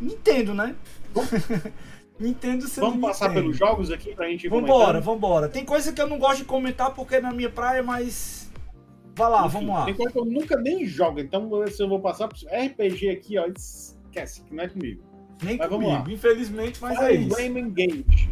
[0.00, 0.74] Nintendo, né?
[2.18, 3.44] Nintendo Vamos passar Nintendo.
[3.44, 5.50] pelos jogos aqui pra gente Vambora, vambora.
[5.50, 8.39] Tem coisa que eu não gosto de comentar porque é na minha praia, mas
[9.14, 9.90] Vai lá, Enfim, vamos lá.
[9.90, 14.54] Enquanto eu nunca nem jogo, então se eu vou passar RPG aqui, ó, esquece que
[14.54, 15.02] não é comigo.
[15.42, 16.14] Nem mas comigo, vamos lá.
[16.14, 17.36] infelizmente, mas Fire é isso.
[17.36, 18.30] Flame Engage,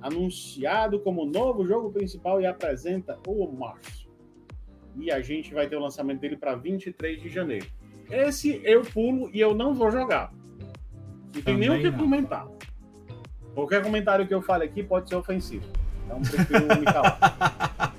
[0.00, 4.04] anunciado como novo jogo principal e apresenta o março.
[4.96, 7.66] E a gente vai ter o lançamento dele para 23 de janeiro.
[8.10, 10.32] Esse eu pulo e eu não vou jogar.
[11.34, 12.46] Não tem nem o que comentar.
[13.54, 15.64] Qualquer comentário que eu fale aqui pode ser ofensivo.
[16.04, 17.90] Então prefiro me calar.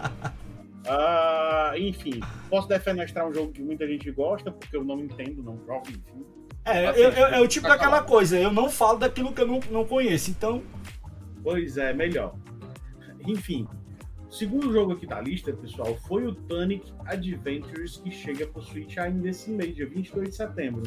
[0.86, 2.20] Uh, enfim,
[2.50, 6.26] posso defenestrar um jogo que muita gente gosta, porque eu não entendo, não jogo, enfim.
[6.64, 9.48] É, assim, eu, eu, é o tipo daquela coisa, eu não falo daquilo que eu
[9.48, 10.64] não, não conheço, então.
[11.44, 12.36] Pois é, melhor.
[13.28, 13.68] Enfim,
[14.28, 18.98] o segundo jogo aqui da lista, pessoal, foi o Tonic Adventures, que chega pro Switch
[18.98, 20.84] ainda esse mês, dia 22 de setembro.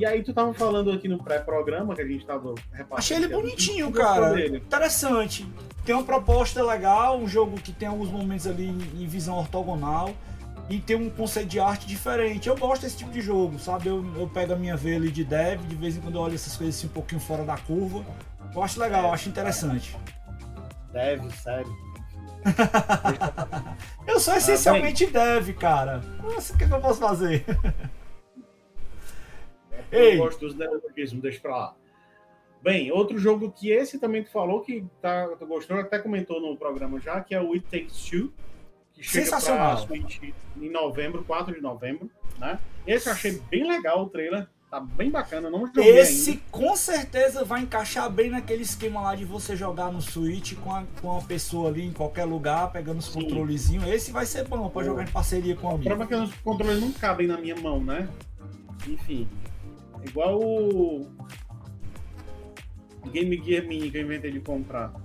[0.00, 2.94] E aí tu tava falando aqui no pré-programa que a gente tava repassando.
[2.94, 4.46] Achei ele bonitinho, cara.
[4.46, 5.46] Interessante.
[5.84, 10.14] Tem uma proposta legal, um jogo que tem alguns momentos ali em visão ortogonal
[10.70, 12.48] e tem um conceito de arte diferente.
[12.48, 13.88] Eu gosto desse tipo de jogo, sabe?
[13.88, 16.34] Eu, eu pego a minha veia ali de dev, de vez em quando eu olho
[16.34, 18.02] essas coisas assim um pouquinho fora da curva.
[18.54, 19.94] Eu acho legal, eu acho interessante.
[20.94, 21.76] Dev, sério.
[24.08, 26.00] eu sou essencialmente ah, dev, cara.
[26.22, 27.44] Nossa, o que, é que eu posso fazer?
[29.90, 31.76] Eu gosto dos neologismos, deixa pra lá.
[32.62, 36.56] Bem, outro jogo que esse também tu falou que tá, tu gostou, até comentou no
[36.56, 38.30] programa já, que é o It Takes Two,
[38.92, 40.20] que chega pra Switch
[40.60, 42.58] em novembro, 4 de novembro, né?
[42.86, 44.46] Esse eu achei bem legal o trailer.
[44.70, 46.42] Tá bem bacana, não joguei Esse ainda.
[46.52, 50.84] com certeza vai encaixar bem naquele esquema lá de você jogar no Switch com a,
[51.00, 53.22] com a pessoa ali em qualquer lugar, pegando os Sim.
[53.22, 53.88] controlezinhos.
[53.88, 54.84] Esse vai ser bom pra Pô.
[54.84, 55.88] jogar em parceria com o O amigo.
[55.88, 58.08] problema é que os controles não cabem na minha mão, né?
[58.86, 59.26] Enfim.
[60.06, 61.10] Igual o
[63.12, 64.92] Game Gear Mini que eu inventei de comprar.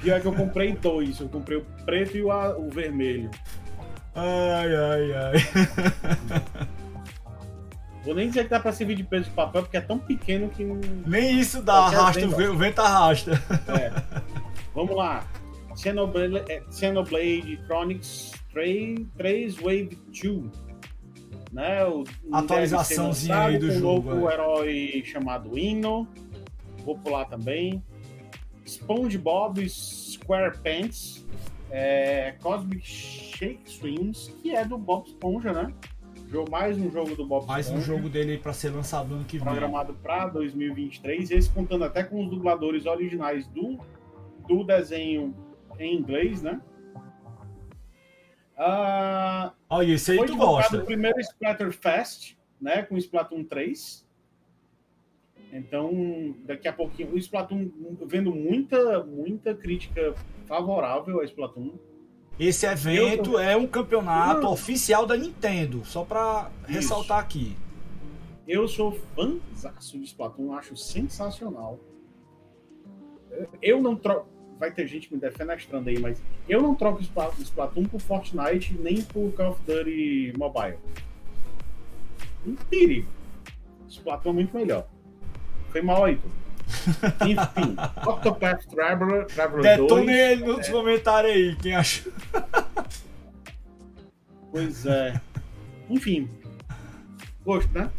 [0.00, 1.18] Pior que eu comprei dois.
[1.20, 3.30] Eu comprei o preto e o, a- o vermelho.
[4.14, 5.34] Ai, ai, ai.
[8.04, 10.48] Vou nem dizer que dá pra servir de peso de papel, porque é tão pequeno
[10.48, 10.76] que não.
[11.06, 12.36] Nem isso dá, arrasta, o vento.
[12.36, 13.32] ve- o vento arrasta.
[13.68, 13.90] É.
[14.74, 15.26] Vamos lá.
[15.76, 20.65] Xenoblade, é, Xenoblade Chronicles 3, 3 Wave 2.
[21.56, 21.86] Né?
[21.86, 24.34] O, Atualizaçãozinha aí do jogo, Um novo é.
[24.34, 26.06] herói chamado Ino.
[26.84, 27.82] Vou pular também.
[28.66, 31.24] SpongeBob SquarePants.
[31.70, 35.72] É, Cosmic Shake Streams, que é do Bob Esponja, né?
[36.50, 39.38] Mais um jogo do Bob Mais um Esponja jogo dele pra ser lançado ano que
[39.38, 39.46] vem.
[39.46, 43.78] programado para 2023, esse contando até com os dubladores originais do,
[44.46, 45.34] do desenho
[45.78, 46.60] em inglês, né?
[48.58, 50.78] Ah, Olha, esse aí foi tu gosta.
[50.78, 54.06] o primeiro Splatterfest, né, com Splatoon 3.
[55.52, 57.70] Então, daqui a pouquinho, o Splatoon,
[58.06, 60.14] vendo muita, muita crítica
[60.46, 61.72] favorável a Splatoon.
[62.38, 66.72] Esse evento é um campeonato oficial da Nintendo, só pra Isso.
[66.72, 67.56] ressaltar aqui.
[68.46, 71.80] Eu sou fãzaço de Splatoon, acho sensacional.
[73.60, 74.28] Eu não troco.
[74.58, 79.02] Vai ter gente me defenestrando aí, mas eu não troco Spla- Splatoon por Fortnite nem
[79.02, 80.76] por Call of Duty Mobile.
[82.70, 83.08] Perigo.
[83.88, 84.86] Splatoon é muito melhor.
[85.70, 86.30] Foi mal aí, tu.
[87.24, 87.76] Enfim,
[88.08, 89.88] Octopath Traveler, Traveler 2.
[89.88, 92.12] Detone ele nos comentários aí, quem achou.
[94.50, 95.20] Pois é.
[95.90, 96.30] Enfim.
[97.44, 97.90] Gosto, né?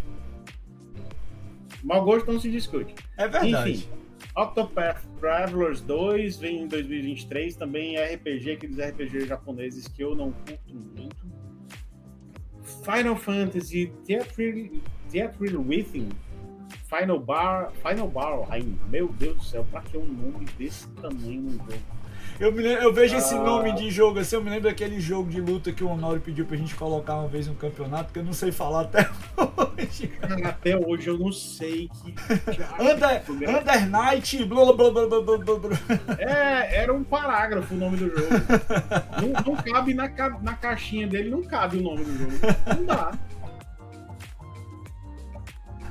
[1.84, 2.96] Mau gosto não se discute.
[3.16, 3.72] É verdade.
[3.74, 3.88] Enfim,
[4.38, 10.76] Octopath Travelers 2 vem em 2023, também RPG, aqueles RPG japoneses que eu não curto
[10.76, 11.26] muito.
[12.84, 16.10] Final Fantasy Theatrical Within
[16.88, 18.48] Final Bar Final Bar.
[18.90, 21.97] Meu Deus do céu, pra que um nome desse tamanho no jogo?
[22.40, 23.40] Eu, me lembro- eu vejo esse Ah.
[23.42, 26.46] nome de jogo assim, eu me lembro daquele jogo de luta que o Honório pediu
[26.46, 29.10] pra gente colocar uma vez no campeonato, que eu não sei falar até
[29.76, 30.08] hoje.
[30.08, 32.14] Cara, até hoje eu não sei que.
[32.80, 35.78] Under, Under Night, blá blá blá blá blá blá blá.
[36.20, 38.28] É, era um parágrafo o nome do jogo.
[39.22, 42.34] não, não cabe na, ca- na caixinha dele, não cabe o nome do jogo.
[42.78, 43.12] Não dá.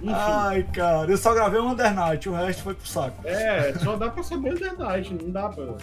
[0.02, 3.16] Enfim, Ai, cara, eu só gravei o Under Night, o resto foi pro saco.
[3.26, 5.74] é, só dá pra saber verdade, não dá pra.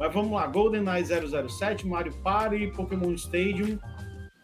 [0.00, 3.78] Mas vamos lá: GoldenEye 007, Mario Party, Pokémon Stadium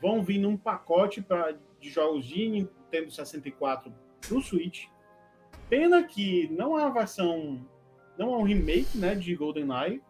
[0.02, 3.90] vão vir num pacote pra, de jogos de Nintendo 64
[4.20, 4.84] pro Switch.
[5.70, 7.66] Pena que não é uma versão.
[8.18, 10.02] Não é um remake né, de GoldenEye.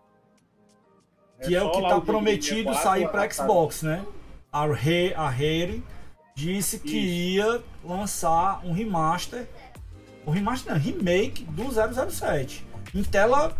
[1.44, 4.04] Que é, o que tá prometido 64, sair pra a- Xbox, né?
[4.50, 5.82] A Rare, a Rare
[6.34, 9.46] disse que ia lançar um remaster.
[10.26, 11.64] Um remaster não, remake do
[12.10, 12.66] 007.
[12.94, 13.56] Em tela.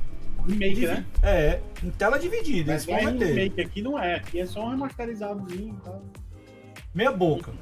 [0.46, 1.04] Remake, divi- né?
[1.22, 2.72] É, em tela dividida.
[2.72, 3.26] Mas Eles é vão meter.
[3.34, 4.14] remake aqui, não é.
[4.16, 6.02] Aqui é só um remasterizadozinho e tal.
[6.94, 7.52] Meia boca.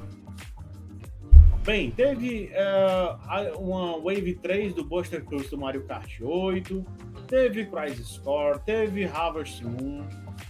[1.63, 6.85] Bem, teve a- uma Wave 3 do Buster Cruz do Mario Kart 8,
[7.27, 10.05] teve Crisis Score, teve Harvest Moon,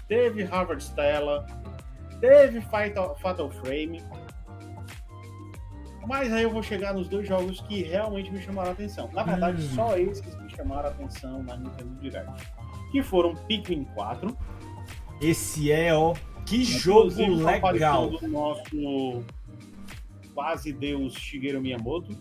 [0.09, 1.45] teve Harvard Stella,
[2.19, 4.03] teve Fatal, Fatal Frame.
[6.05, 9.09] Mas aí eu vou chegar nos dois jogos que realmente me chamaram a atenção.
[9.13, 9.69] Na verdade, Hum.
[9.73, 12.51] só esses me chamaram a atenção na Nintendo Direct.
[12.91, 14.35] Que foram Pikmin 4,
[15.21, 16.13] Esse é, ó.
[16.45, 17.09] Que jogo
[17.43, 18.09] legal.
[18.11, 19.23] do nosso
[20.33, 22.15] quase deus Shigeru Miyamoto,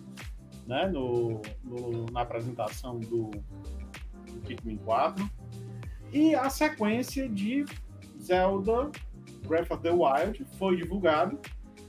[0.66, 5.28] né, no, no- na apresentação do, do Pikmin 4.
[6.12, 7.64] E a sequência de
[8.22, 8.90] Zelda
[9.46, 11.38] Breath of the Wild foi divulgado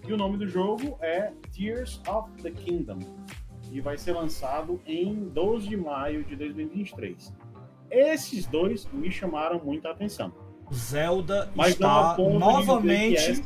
[0.06, 3.00] e o nome do jogo é Tears of the Kingdom
[3.72, 7.34] e vai ser lançado em 12 de maio de 2023.
[7.90, 10.34] Esses dois me chamaram muita atenção.
[10.74, 13.46] Zelda Mas está novamente,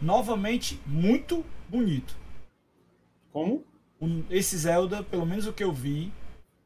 [0.00, 2.16] novamente muito bonito.
[3.32, 3.64] Como?
[4.30, 6.10] Esse Zelda, pelo menos o que eu vi,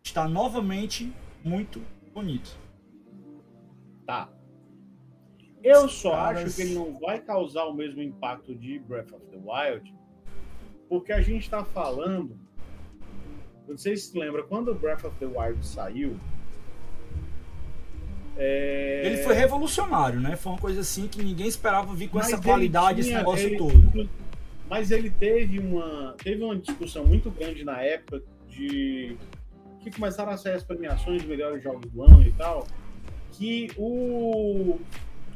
[0.02, 1.12] está novamente
[1.44, 1.82] muito
[2.14, 2.56] bonito.
[4.06, 4.28] Tá.
[5.62, 9.24] Eu só caras- acho que ele não vai causar o mesmo impacto de Breath of
[9.26, 9.92] the Wild,
[10.88, 12.38] porque a gente está falando.
[13.68, 16.16] Não sei se você lembra, quando Breath of the Wild saiu,
[18.36, 19.02] É...
[19.06, 20.34] Ele foi revolucionário, né?
[20.36, 23.46] Foi uma coisa assim que ninguém esperava vir com Mas essa qualidade, esse tinha- negócio
[23.46, 24.10] ele- todo.
[24.68, 29.16] Mas ele teve uma, teve uma discussão muito grande na época de
[29.80, 32.66] que começaram a sair as premiações de melhores jogos do ano e tal,
[33.32, 34.80] que o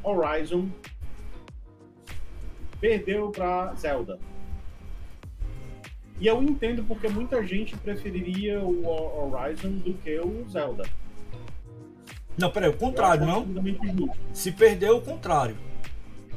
[0.03, 0.67] Horizon
[2.81, 4.19] perdeu para Zelda.
[6.19, 10.83] E eu entendo porque muita gente preferiria o Horizon do que o Zelda.
[12.37, 13.45] Não, peraí, o contrário, não?
[14.33, 15.57] Se perdeu, o contrário.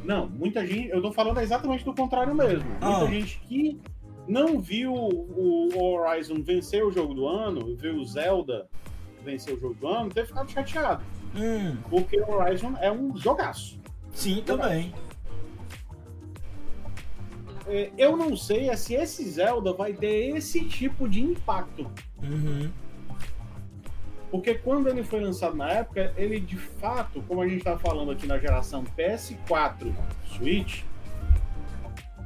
[0.05, 0.89] Não, muita gente.
[0.89, 2.65] Eu tô falando exatamente do contrário mesmo.
[2.81, 2.99] Ah.
[2.99, 3.81] Muita gente que
[4.27, 8.69] não viu o Horizon vencer o jogo do ano, viu o Zelda
[9.25, 11.05] vencer o jogo do ano, ter ficado chateado.
[11.37, 13.79] Hum, Porque o Horizon é um jogaço.
[14.13, 14.93] sim, também.
[14.95, 15.12] É,
[17.97, 21.91] Eu não sei é se esse Zelda vai ter esse tipo de impacto.
[22.23, 22.71] Uhum.
[24.31, 28.11] Porque quando ele foi lançado na época, ele de fato, como a gente está falando
[28.11, 29.95] aqui na geração PS4
[30.25, 30.83] Switch,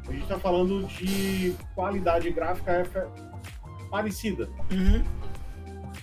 [0.09, 3.09] a gente está falando de qualidade gráfica é
[3.91, 4.49] parecida.
[4.71, 5.05] Uhum.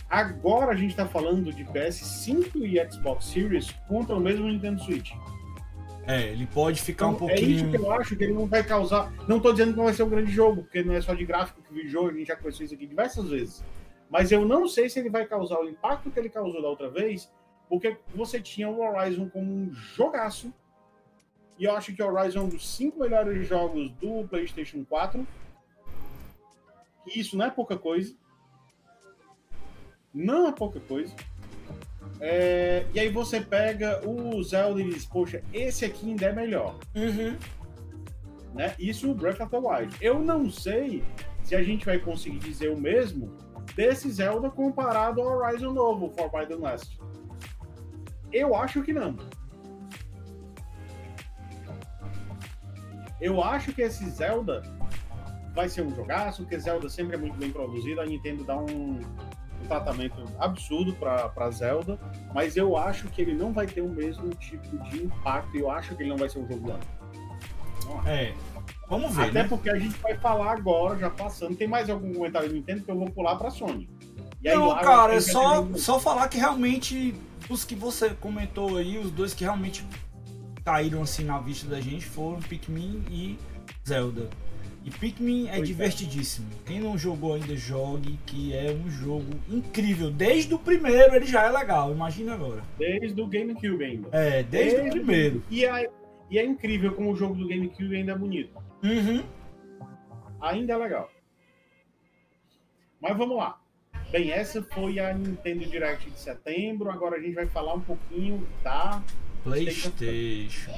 [0.09, 5.11] Agora a gente está falando de PS5 e Xbox Series contra o mesmo Nintendo Switch.
[6.05, 7.85] É, ele pode ficar um Então, é isso que pouquinho.
[7.85, 9.11] eu acho que ele não vai causar.
[9.27, 11.25] Não tô dizendo que não vai ser um grande jogo, porque não é só de
[11.25, 13.63] gráfico que o jogo, a gente já conversou isso aqui diversas vezes.
[14.09, 16.89] Mas eu não sei se ele vai causar o impacto que ele causou da outra
[16.89, 17.31] vez,
[17.69, 20.53] porque você tinha o Horizon como um jogaço.
[21.57, 25.25] E eu acho que o Horizon é um dos cinco melhores jogos do PlayStation 4.
[27.07, 28.13] E isso não é pouca coisa.
[30.13, 31.15] Não é pouca coisa.
[32.19, 36.79] É, e aí você pega o Zelda e diz, poxa, esse aqui ainda é melhor.
[36.95, 37.37] Uhum.
[38.53, 38.75] Né?
[38.79, 39.95] Isso o Breath of the Wild.
[39.99, 41.03] Eu não sei
[41.43, 43.35] se a gente vai conseguir dizer o mesmo
[43.75, 46.97] desse Zelda comparado ao Horizon novo, Forbidden West.
[48.31, 49.17] Eu acho que não.
[53.19, 54.61] Eu acho que esse Zelda
[55.53, 58.99] vai ser um jogaço, porque Zelda sempre é muito bem produzido, a Nintendo dá um,
[59.63, 61.97] um tratamento absurdo para Zelda,
[62.33, 65.71] mas eu acho que ele não vai ter o mesmo tipo de impacto, e eu
[65.71, 66.83] acho que ele não vai ser um jogo do ano.
[68.05, 68.33] É.
[68.89, 69.47] Vamos ver, Até né?
[69.47, 71.55] porque a gente vai falar agora, já passando.
[71.55, 73.89] Tem mais algum comentário do Nintendo que eu vou pular pra Sony.
[74.41, 77.15] E aí Não, lá cara, é só, só falar que realmente
[77.49, 79.85] os que você comentou aí, os dois que realmente
[80.63, 83.37] caíram assim na vista da gente foram Pikmin e
[83.87, 84.29] Zelda.
[84.85, 85.61] E Pikmin é é.
[85.61, 86.49] divertidíssimo.
[86.65, 90.11] Quem não jogou ainda, jogue, que é um jogo incrível.
[90.11, 92.61] Desde o primeiro ele já é legal, imagina agora.
[92.77, 94.09] Desde o GameCube ainda.
[94.11, 95.43] É, desde, o Desde- primeiro.
[95.49, 95.89] E é,
[96.29, 98.61] e é incrível como o jogo do GameCube ainda é bonito.
[98.83, 99.23] Uhum.
[100.41, 101.09] Ainda é legal.
[102.99, 103.59] Mas vamos lá.
[104.11, 106.89] Bem, essa foi a Nintendo Direct de setembro.
[106.91, 109.01] Agora a gente vai falar um pouquinho da
[109.43, 110.71] Playstation.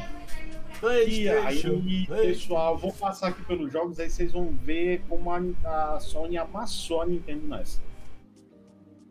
[0.84, 6.38] E aí, pessoal, vou passar aqui pelos jogos, aí vocês vão ver como a, Sony
[6.38, 7.82] amassou a Nintendo nessa.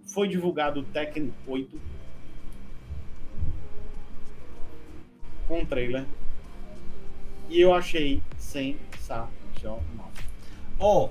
[0.06, 1.80] Foi divulgado o Tekken 8
[5.48, 6.04] com um trailer.
[7.48, 9.30] E eu achei sensacional.
[10.78, 11.08] Ó,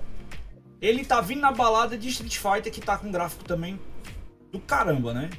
[0.82, 3.80] ele tá vindo na balada de Street Fighter que tá com gráfico também
[4.52, 5.30] do caramba, né?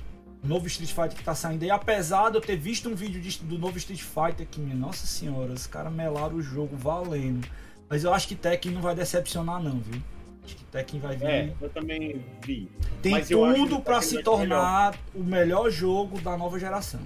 [0.44, 1.70] Novo Street Fighter que tá saindo aí.
[1.70, 5.06] Apesar de eu ter visto um vídeo de- do novo Street Fighter que, minha nossa
[5.06, 7.46] senhora, os caras melaram o jogo valendo.
[7.88, 10.00] Mas eu acho que Tekken não vai decepcionar, não, viu?
[10.44, 11.26] Acho que Tekken vai vir.
[11.26, 12.68] É, eu também vi.
[13.00, 17.00] Tem mas tudo Tekken se tornar o melhor jogo da nova geração.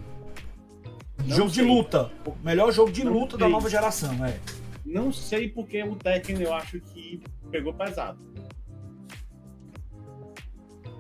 [1.25, 1.63] Não jogo sei.
[1.65, 2.11] de luta.
[2.27, 3.53] O melhor jogo de Não luta da sei.
[3.53, 4.39] nova geração, é.
[4.85, 8.19] Não sei porque o Tekken eu acho que pegou pesado.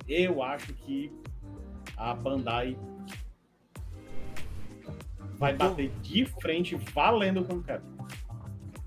[0.08, 1.10] Eu acho que
[1.98, 2.76] a Bandai
[5.38, 8.06] vai tô- bater de frente valendo com o Capcom.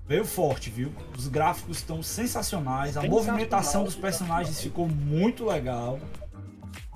[0.06, 0.92] Veio forte, viu?
[1.16, 5.98] Os gráficos estão sensacionais, a movimentação dos personagens ficou muito legal.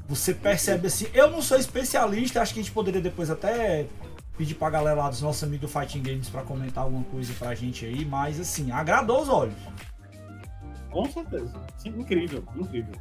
[0.09, 3.87] Você percebe assim, eu não sou especialista, acho que a gente poderia depois até
[4.37, 7.55] pedir pra galera lá dos nossos amigos do Fighting Games pra comentar alguma coisa pra
[7.55, 9.55] gente aí, mas assim, agradou os olhos.
[10.91, 11.53] Com certeza.
[11.79, 12.95] Sim, incrível, incrível.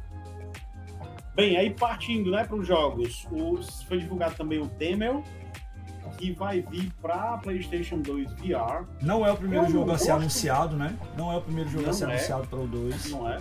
[1.36, 5.22] Bem, aí partindo né, para os jogos, os, foi divulgado também o Temel,
[6.16, 10.12] que vai vir para PlayStation 2 VR, Não é o primeiro Eu jogo a ser
[10.12, 10.98] anunciado, né?
[11.14, 12.12] Não é o primeiro jogo a Não ser é.
[12.12, 13.10] anunciado para o 2.
[13.10, 13.36] não é?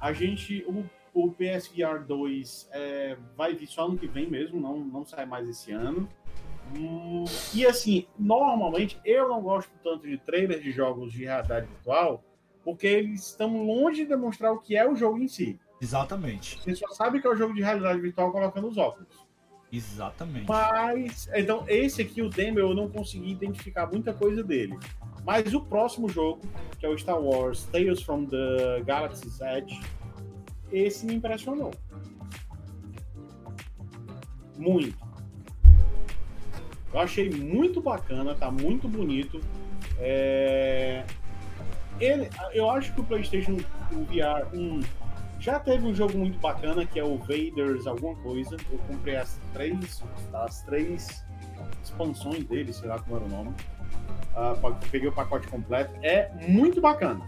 [0.00, 0.84] A gente, o,
[1.14, 5.48] o PSVR 2 é, vai vir só ano que vem mesmo, não, não sai mais
[5.48, 6.08] esse ano.
[6.76, 7.24] Hum,
[7.54, 12.24] e assim, normalmente eu não gosto tanto de trailers de jogos de realidade virtual,
[12.64, 15.56] porque eles estão longe de demonstrar o que é o jogo em si.
[15.80, 16.60] Exatamente.
[16.62, 19.08] Você só sabe que é o jogo de realidade virtual colocando os óculos.
[19.72, 20.46] Exatamente.
[20.48, 24.76] Mas, então, esse aqui, o demo, eu não consegui identificar muita coisa dele.
[25.24, 26.42] Mas o próximo jogo,
[26.78, 29.80] que é o Star Wars Tales from the Galaxy's Edge,
[30.72, 31.72] esse me impressionou.
[34.56, 34.98] Muito.
[36.92, 39.40] Eu achei muito bacana, tá muito bonito.
[39.98, 41.04] É...
[42.00, 43.56] Ele, eu acho que o PlayStation
[43.92, 44.80] o VR 1
[45.40, 48.56] já teve um jogo muito bacana que é o Vaders alguma coisa.
[48.70, 51.24] Eu comprei as três, as três
[51.82, 53.50] expansões dele, sei lá como era o nome.
[53.50, 55.92] Uh, peguei o pacote completo.
[56.02, 57.26] É muito bacana.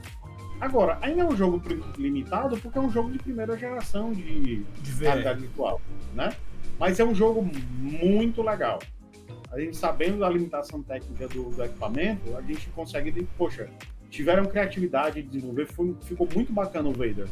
[0.61, 1.61] Agora, ainda é um jogo
[1.99, 5.81] limitado porque é um jogo de primeira geração de, de realidade virtual,
[6.15, 6.37] né?
[6.79, 7.43] Mas é um jogo
[7.79, 8.79] muito legal.
[9.51, 13.69] A gente sabendo da limitação técnica do, do equipamento, a gente consegue, poxa,
[14.13, 17.27] tiveram criatividade de desenvolver, foi, ficou muito bacana o Vader.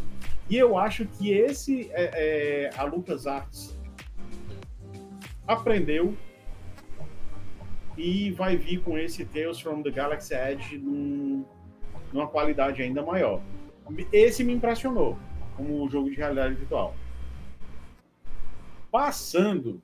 [0.48, 3.78] E eu acho que esse é, é, a LucasArts
[5.46, 6.16] aprendeu
[7.98, 11.44] e vai vir com esse Tales from the Galaxy Edge num,
[12.12, 13.42] numa qualidade ainda maior.
[14.10, 15.18] Esse me impressionou
[15.56, 16.96] como jogo de realidade virtual.
[18.90, 19.82] Passando.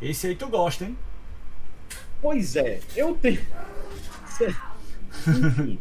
[0.00, 0.96] Esse aí tu gosta, hein?
[2.22, 3.40] Pois é, eu tenho.
[5.28, 5.78] Enfim,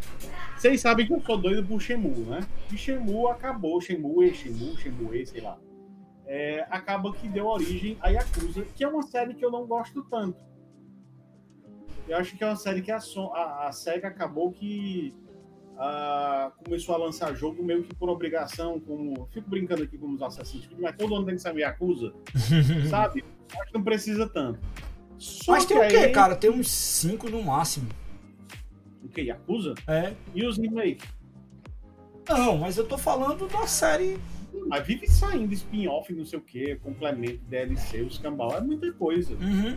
[0.57, 2.47] vocês sabem que eu sou doido por Shemu, né?
[2.71, 5.57] E Shemu acabou, Shemu, Shemu, Shemu, sei lá.
[6.25, 10.03] É, acaba que deu origem a Yakuza, que é uma série que eu não gosto
[10.03, 10.41] tanto.
[12.07, 15.13] Eu acho que é uma série que a, a, a SEGA acabou que
[15.73, 19.27] uh, começou a lançar jogo meio que por obrigação, como.
[19.31, 22.13] Fico brincando aqui com os Assassin's Creed, mas todo ano tem que saber Yakuza,
[22.89, 23.23] sabe?
[23.51, 24.59] Acho que não precisa tanto.
[25.17, 26.11] Só mas tem o quê, aí...
[26.11, 26.35] cara?
[26.35, 27.87] Tem uns 5 no máximo.
[29.03, 29.21] O que?
[29.21, 29.73] Yakuza?
[29.87, 30.13] É.
[30.33, 31.05] E os remake?
[32.27, 34.17] Não, mas eu tô falando da série.
[34.67, 39.33] Mas vive saindo spin-off, não sei o que, complemento, DLC, os cambal, é muita coisa.
[39.33, 39.75] Uhum.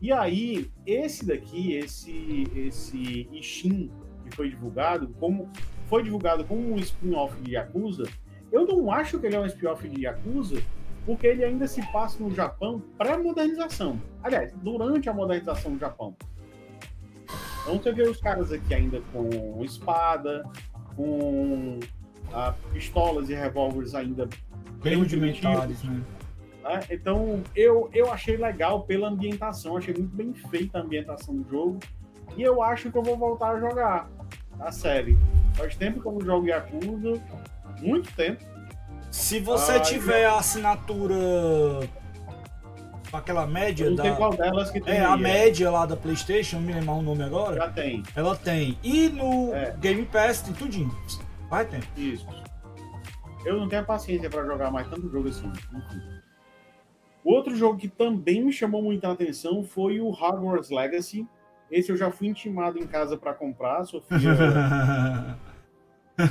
[0.00, 3.90] E aí, esse daqui, esse, esse Ishin,
[4.24, 5.48] que foi divulgado, como
[5.86, 8.04] foi divulgado como um spin-off de Yakuza,
[8.50, 10.62] eu não acho que ele é um spin-off de Yakuza,
[11.04, 14.00] porque ele ainda se passa no Japão pré-modernização.
[14.22, 16.14] Aliás, durante a modernização do Japão.
[17.68, 20.42] Então você vê os caras aqui ainda com espada,
[20.96, 21.78] com
[22.32, 24.26] ah, pistolas e revólveres ainda
[24.82, 26.02] bem rudimentares, né?
[26.62, 26.80] né?
[26.90, 31.78] Então eu, eu achei legal pela ambientação, achei muito bem feita a ambientação do jogo.
[32.38, 34.08] E eu acho que eu vou voltar a jogar
[34.58, 35.18] a série.
[35.52, 37.22] Faz tempo que eu não jogo Yakuza,
[37.82, 38.42] muito tempo.
[39.10, 41.16] Se você ah, tiver a assinatura
[43.12, 44.16] aquela média eu não da.
[44.16, 44.94] qual delas que tem.
[44.94, 45.16] É, aí, a é.
[45.16, 47.56] média lá da PlayStation, não me lembrar o nome agora.
[47.56, 48.02] Já tem.
[48.14, 48.78] Ela tem.
[48.82, 49.74] E no é.
[49.78, 50.90] Game Pass tem tudinho.
[51.48, 51.82] Vai ter.
[51.96, 52.26] Isso.
[53.44, 55.50] Eu não tenho paciência para jogar mais tanto jogo assim.
[57.24, 61.26] Outro jogo que também me chamou muita atenção foi o Hogwarts Legacy.
[61.70, 63.84] Esse eu já fui intimado em casa para comprar.
[63.84, 64.18] Sofia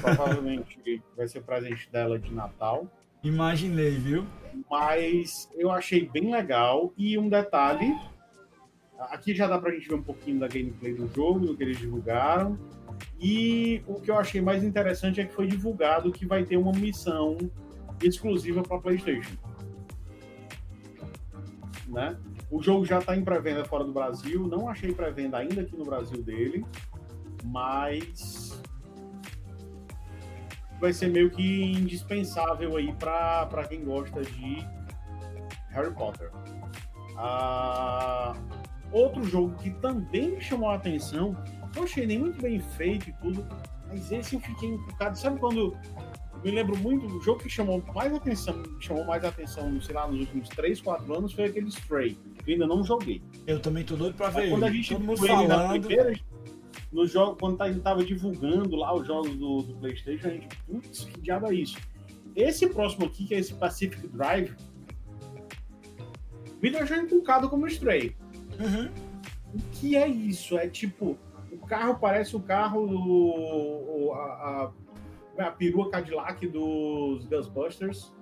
[0.02, 2.88] provavelmente vai ser presente dela de Natal.
[3.28, 4.26] Imaginei, viu?
[4.72, 6.94] Mas eu achei bem legal.
[6.98, 7.94] E um detalhe:
[8.98, 11.78] aqui já dá pra gente ver um pouquinho da gameplay do jogo, do que eles
[11.78, 12.58] divulgaram.
[13.20, 16.72] E o que eu achei mais interessante é que foi divulgado que vai ter uma
[16.72, 17.38] missão
[18.02, 19.36] exclusiva para PlayStation.
[21.88, 22.18] Né?
[22.50, 24.48] O jogo já está em pré-venda fora do Brasil.
[24.48, 26.66] Não achei pré-venda ainda aqui no Brasil dele,
[27.44, 28.62] mas
[30.80, 34.66] vai ser meio que indispensável aí para quem gosta de
[35.70, 36.32] Harry Potter.
[37.18, 38.34] Ah,
[38.92, 41.36] outro jogo que também me chamou a atenção,
[41.76, 43.46] não achei nem muito bem feito e tudo,
[43.88, 45.18] mas esse eu fiquei encucado.
[45.18, 45.76] Sabe quando
[46.44, 50.20] me lembro muito do jogo que chamou mais atenção, chamou mais atenção, sei lá, nos
[50.20, 53.22] últimos 3, 4 anos foi aquele Stray, que eu ainda não joguei.
[53.48, 54.52] Eu também tô doido pra ver.
[54.52, 55.48] Quando a gente Todo falando...
[55.48, 56.14] na primeira,
[56.92, 60.48] no jogo, quando a gente tava divulgando lá os jogos do, do PlayStation, a gente,
[60.66, 61.78] putz, que diabo é isso?
[62.36, 64.56] Esse próximo aqui, que é esse Pacific Drive,
[66.62, 68.16] me deixou encucado como Stray.
[68.60, 68.90] Uhum.
[69.54, 70.58] O que é isso?
[70.58, 71.18] É tipo,
[71.52, 74.12] o carro parece o carro do.
[74.14, 74.72] A,
[75.40, 78.14] a, a perua Cadillac dos Ghostbusters.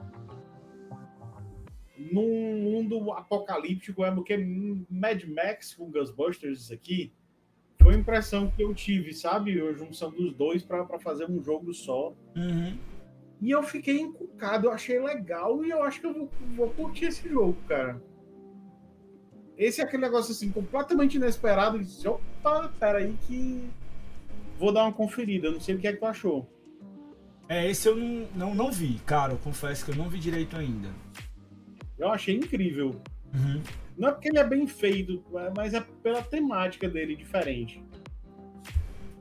[1.98, 4.38] Num mundo apocalíptico, é porque
[4.90, 7.14] Mad Max com Ghostbusters, isso aqui
[7.86, 9.62] foi a impressão que eu tive, sabe?
[9.62, 12.16] A junção dos dois para fazer um jogo só.
[12.36, 12.76] Uhum.
[13.40, 17.06] E eu fiquei encucado, eu achei legal e eu acho que eu vou, vou curtir
[17.06, 18.02] esse jogo, cara.
[19.56, 21.78] Esse é aquele negócio assim, completamente inesperado.
[21.78, 23.70] Eu disse, opa, peraí que
[24.58, 25.52] vou dar uma conferida.
[25.52, 26.50] Não sei o que é que tu achou.
[27.48, 29.34] É, esse eu não, não, não vi, cara.
[29.34, 30.90] Eu confesso que eu não vi direito ainda.
[32.00, 33.00] Eu achei incrível.
[33.32, 33.62] Uhum.
[33.98, 35.24] Não é porque ele é bem feito,
[35.56, 37.84] mas é pela temática dele diferente.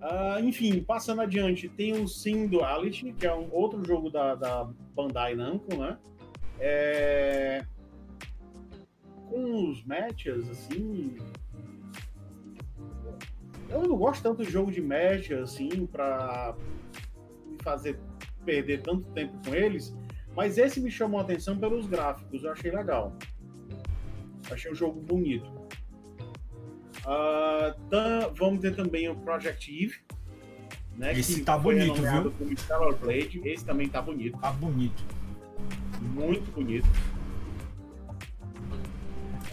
[0.02, 4.68] Uh, enfim, passando adiante, tem o Sim Duality, que é um outro jogo da, da
[4.94, 5.96] Bandai Namco, né?
[6.60, 7.64] É...
[9.30, 11.16] Com os matches, assim.
[13.70, 16.54] Eu não gosto tanto de jogo de match, assim, pra
[17.46, 17.98] me fazer
[18.44, 19.96] perder tanto tempo com eles,
[20.36, 23.16] mas esse me chamou a atenção pelos gráficos, eu achei legal.
[24.50, 25.50] Achei o jogo bonito.
[27.04, 29.96] Uh, tá, vamos ter também o Project Eve.
[30.96, 32.30] Né, Esse tá bonito, viu?
[32.32, 33.40] Como Stellar Blade.
[33.44, 34.38] Esse também tá bonito.
[34.38, 35.04] Tá bonito.
[36.00, 36.88] Muito bonito.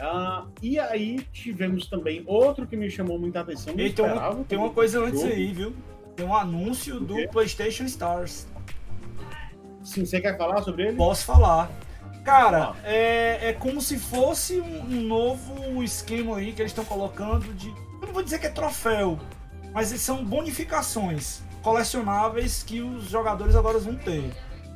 [0.01, 3.73] Uh, e aí tivemos também outro que me chamou muita atenção.
[3.77, 5.75] E tem, uma, tem uma coisa antes aí, viu?
[6.15, 8.47] Tem um anúncio do PlayStation Stars.
[9.83, 10.97] Sim, você quer falar sobre ele?
[10.97, 11.71] Posso falar.
[12.23, 17.53] Cara, é, é como se fosse um, um novo esquema aí que eles estão colocando
[17.53, 17.69] de.
[17.69, 19.19] Eu não vou dizer que é troféu,
[19.73, 24.31] mas são bonificações colecionáveis que os jogadores agora vão ter.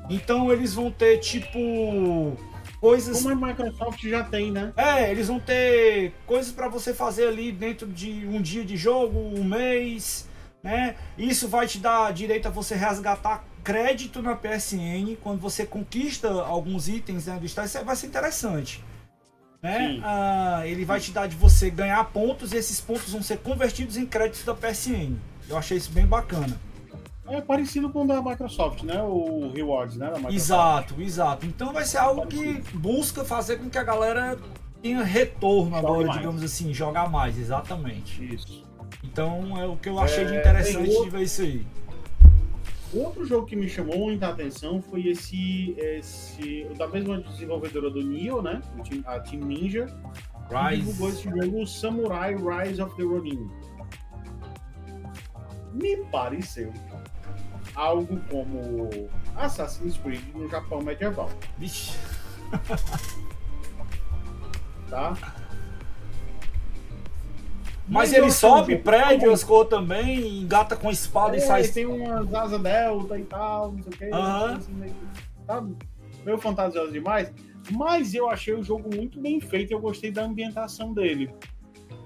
[0.10, 2.38] Então eles vão ter tipo
[2.80, 3.22] coisas.
[3.22, 4.74] Como a Microsoft já tem, né?
[4.78, 9.20] É, eles vão ter coisas para você fazer ali dentro de um dia de jogo,
[9.20, 10.28] um mês,
[10.64, 10.96] né?
[11.18, 16.88] Isso vai te dar direito a você resgatar crédito na PSN, quando você conquista alguns
[16.88, 18.84] itens né, do isso vai ser interessante.
[19.62, 20.00] Né?
[20.04, 23.98] Ah, ele vai te dar de você ganhar pontos e esses pontos vão ser convertidos
[23.98, 25.16] em créditos da PSN.
[25.50, 26.56] Eu achei isso bem bacana.
[27.28, 29.02] É parecido com o da Microsoft, né?
[29.02, 30.14] O Rewards, né?
[30.30, 31.48] Exato, exato.
[31.48, 34.38] Então vai ser algo que busca fazer com que a galera
[34.80, 36.20] tenha retorno Joga agora, mais.
[36.20, 38.36] digamos assim, jogar mais, exatamente.
[38.36, 38.64] Isso.
[39.04, 41.06] Então é o que eu achei é, de interessante outro...
[41.06, 41.66] de ver isso aí.
[42.96, 48.42] Outro jogo que me chamou muita atenção foi esse, esse da mesma desenvolvedora do Nioh,
[48.42, 48.62] né?
[49.06, 49.86] A Team Ninja,
[50.50, 50.70] Rise.
[50.70, 53.52] que divulgou esse jogo Samurai Rise of the Ronin.
[55.74, 56.72] Me pareceu
[57.76, 58.90] algo como
[59.36, 61.30] Assassin's Creed no Japão medieval.
[61.58, 61.98] Vixe.
[64.90, 65.18] tá?
[67.88, 71.64] Mas, ele sobe prédio, as coisas também, engata com espada é, e sai.
[71.68, 74.06] tem umas asas delta e tal, não sei o que.
[74.06, 74.46] Uhum.
[74.46, 74.96] Assim, meio,
[75.46, 75.64] tá
[76.26, 77.32] meio fantasioso demais.
[77.72, 81.32] Mas eu achei o jogo muito bem feito e eu gostei da ambientação dele.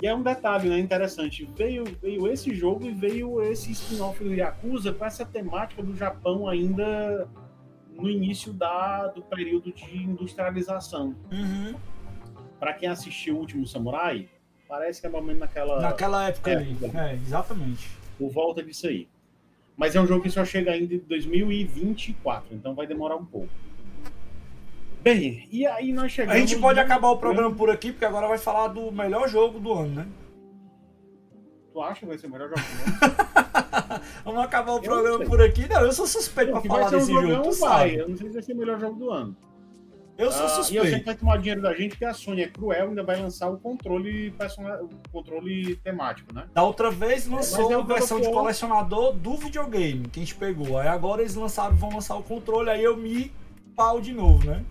[0.01, 1.49] E é um detalhe né, interessante.
[1.57, 6.47] Veio, veio esse jogo e veio esse spin-off do Yakuza com essa temática do Japão
[6.47, 7.27] ainda
[7.93, 11.15] no início da, do período de industrialização.
[11.31, 11.75] Uhum.
[12.57, 14.29] Para quem assistiu O Último Samurai,
[14.69, 15.81] Parece que é mais ou menos naquela.
[15.81, 16.51] Naquela época.
[16.51, 17.89] É, exatamente.
[18.19, 19.09] Por volta disso aí.
[19.75, 23.49] Mas é um jogo que só chega ainda em 2024, então vai demorar um pouco.
[25.01, 26.35] Bem, e aí nós chegamos.
[26.35, 29.57] A gente pode acabar o programa por aqui, porque agora vai falar do melhor jogo
[29.59, 30.07] do ano, né?
[31.73, 34.01] Tu acha que vai ser o melhor jogo do ano?
[34.23, 35.67] Vamos acabar o programa por aqui.
[35.67, 37.43] Não, eu sou suspeito não, pra falar desse um jogo.
[37.43, 37.89] Tu vai.
[37.89, 37.95] Sabe.
[37.95, 39.37] Eu não sei se vai ser o melhor jogo do ano.
[40.19, 40.83] Eu sou suspeito.
[40.83, 42.87] Ah, e eu sei que vai tomar dinheiro da gente, porque a Sony é cruel
[42.87, 46.45] e ainda vai lançar o controle personal, o controle temático, né?
[46.53, 50.77] Da outra vez lançou é, a versão de colecionador do videogame, que a gente pegou.
[50.77, 53.31] Aí agora eles lançaram, vão lançar o controle, aí eu me
[53.77, 54.61] pau de novo, né?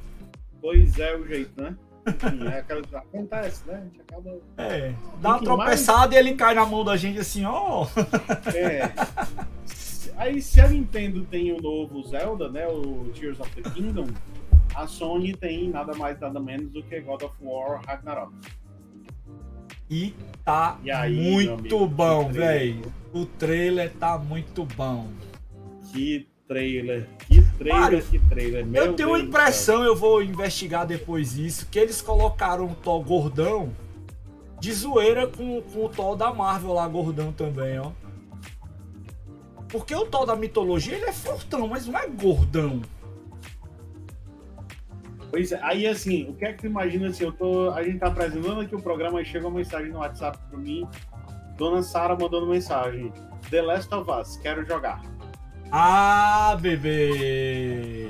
[0.60, 1.74] Pois é, o jeito, né?
[2.06, 2.82] Enfim, é aquela...
[2.94, 3.74] acontece, né?
[3.74, 4.36] A gente acaba.
[4.58, 6.12] É, dá uma tropeçada mais...
[6.12, 7.84] e ele cai na mão da gente assim, ó.
[7.84, 8.50] Oh.
[8.54, 8.92] É.
[10.18, 12.66] Aí se a Nintendo tem o novo Zelda, né?
[12.66, 14.08] O Tears of the Kingdom
[14.78, 18.32] a Sony tem nada mais nada menos do que God of War Ragnarok.
[19.90, 20.14] E
[20.44, 22.92] tá e aí, muito amigo, bom, velho.
[23.12, 25.08] O trailer tá muito bom.
[25.90, 28.66] Que trailer, que trailer, Mário, que trailer.
[28.66, 33.02] Meu eu tenho a impressão, eu vou investigar depois isso, que eles colocaram o Thor
[33.02, 33.72] gordão
[34.60, 37.90] de zoeira com, com o Thor da Marvel lá gordão também, ó.
[39.68, 42.82] Porque o Thor da mitologia ele é fortão, mas não é gordão.
[45.30, 47.98] Pois é, aí assim, o que é que tu imagina assim, eu tô, a gente
[47.98, 50.88] tá apresentando aqui o programa e chega uma mensagem no WhatsApp para mim,
[51.56, 53.12] Dona Sara mandando mensagem,
[53.50, 55.02] The Last of Us, quero jogar.
[55.70, 58.08] Ah, bebê!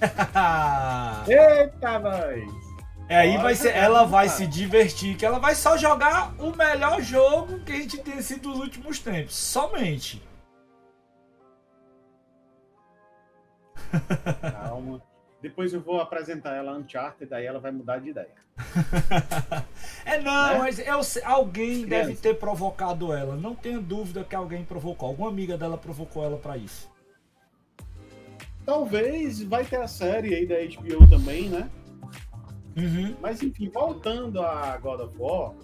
[1.28, 2.68] Eita, nós!
[3.10, 7.00] É, aí vai ser, ela vai se divertir, que ela vai só jogar o melhor
[7.00, 10.22] jogo que a gente tem sido nos últimos tempos, somente.
[14.52, 15.07] Calma.
[15.40, 18.34] Depois eu vou apresentar ela Uncharted, daí ela vai mudar de ideia.
[20.04, 20.58] é não, né?
[20.58, 22.06] mas eu, alguém Criança.
[22.08, 23.36] deve ter provocado ela.
[23.36, 25.08] Não tenho dúvida que alguém provocou.
[25.08, 26.90] Alguma amiga dela provocou ela para isso.
[28.66, 31.70] Talvez vai ter a série aí da HBO também, né?
[32.76, 33.16] Uhum.
[33.20, 35.54] Mas enfim, voltando a God of War.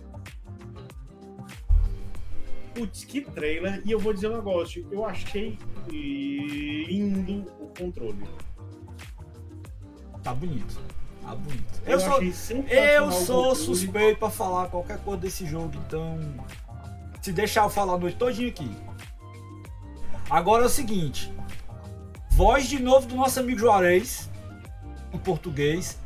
[2.74, 3.82] Putz, que trailer.
[3.84, 4.86] E eu vou dizer um negócio.
[4.90, 5.58] Eu achei
[5.90, 8.24] lindo o controle.
[10.24, 10.80] Tá bonito.
[11.22, 11.64] Tá bonito.
[11.86, 13.56] Eu, Eu, sou, eu sou controle.
[13.56, 16.18] suspeito pra falar qualquer coisa desse jogo, então.
[17.22, 18.70] Se deixar eu falar a noite todinha aqui.
[20.28, 21.32] Agora é o seguinte.
[22.30, 24.28] Voz de novo do nosso amigo Juarez,
[25.12, 25.98] em português.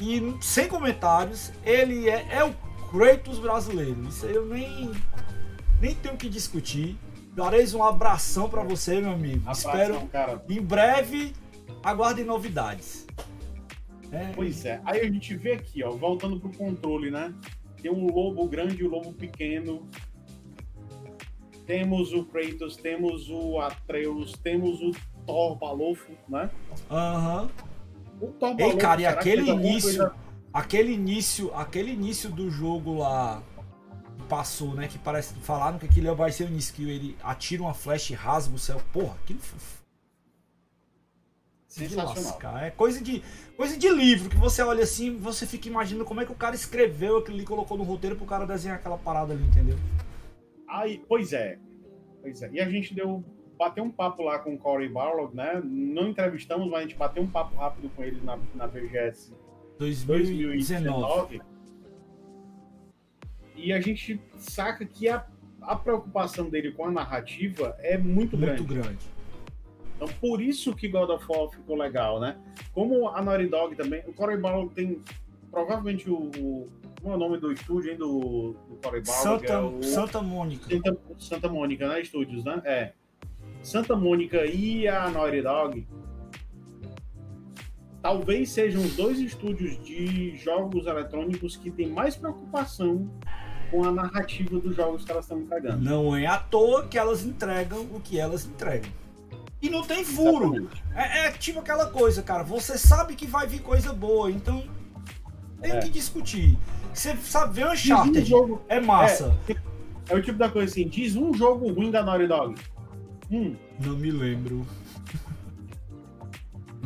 [0.00, 2.52] E sem comentários, ele é, é o
[2.90, 4.02] Kratos brasileiro.
[4.08, 4.92] Isso aí eu nem,
[5.80, 6.98] nem tenho o que discutir.
[7.36, 9.40] Juarez, um abração pra você, meu amigo.
[9.42, 10.42] Abração, Espero cara.
[10.48, 11.32] em breve
[11.84, 13.06] aguardem novidades.
[14.10, 14.80] É, Pois é.
[14.84, 17.34] Aí a gente vê aqui, ó, voltando pro controle, né?
[17.80, 19.86] Tem um lobo grande e um lobo pequeno.
[21.66, 24.90] Temos o Kratos, temos o Atreus, temos o
[25.26, 26.50] Thor Balofo, né?
[26.90, 27.50] Aham.
[28.20, 30.14] O Thor Ei, Balofo, cara, e aquele início, coisa-
[30.52, 33.42] aquele início, aquele início do jogo lá
[34.16, 34.88] que passou, né?
[34.88, 38.16] Que parece falaram que aquilo vai ser um início que ele atira uma flecha e
[38.16, 38.80] rasga o céu.
[38.92, 39.40] Porra, aquilo
[41.78, 42.58] Sensacional.
[42.58, 43.22] É coisa de
[43.56, 46.54] coisa de livro que você olha assim, você fica imaginando como é que o cara
[46.54, 49.76] escreveu aquilo ali, colocou no roteiro pro cara desenhar aquela parada ali, entendeu?
[50.68, 51.58] Aí, pois é.
[52.22, 52.50] Pois é.
[52.52, 53.24] E a gente deu
[53.58, 55.60] bateu um papo lá com o Corey Barlog, né?
[55.64, 59.34] Não entrevistamos, mas a gente bateu um papo rápido com ele na, na VGS
[59.78, 61.38] 2019.
[61.38, 61.40] 2019.
[63.56, 65.26] E a gente saca que a,
[65.60, 68.62] a preocupação dele com a narrativa é muito, Muito grande.
[68.62, 69.17] grande.
[69.98, 72.36] Então, por isso que God of War ficou legal, né?
[72.72, 74.38] Como a Naughty Dog também, o Corey
[74.72, 75.02] tem
[75.50, 76.68] provavelmente o, o
[77.02, 79.40] como é o nome do estúdio, hein, do, do Corey Barlog?
[79.40, 80.70] Santa, é o Santa Mônica.
[80.70, 82.00] Santa, Santa Mônica, né?
[82.00, 82.62] Estúdios, né?
[82.64, 82.92] É.
[83.60, 85.86] Santa Mônica e a Naughty Dog
[88.00, 93.10] talvez sejam os dois estúdios de jogos eletrônicos que têm mais preocupação
[93.70, 95.84] com a narrativa dos jogos que elas estão entregando.
[95.84, 98.90] Não é à toa que elas entregam o que elas entregam.
[99.60, 100.68] E não tem furo.
[100.94, 102.42] É, é tipo aquela coisa, cara.
[102.44, 104.62] Você sabe que vai vir coisa boa, então
[105.60, 105.80] tem É.
[105.80, 106.56] que discutir.
[106.94, 109.36] Você sabe ver Diz um Uncharted, jogo, é massa.
[110.08, 112.54] é o tipo da coisa assim, diz um jogo ruim da Naughty Dog.
[113.30, 114.66] Hum, Não me lembro.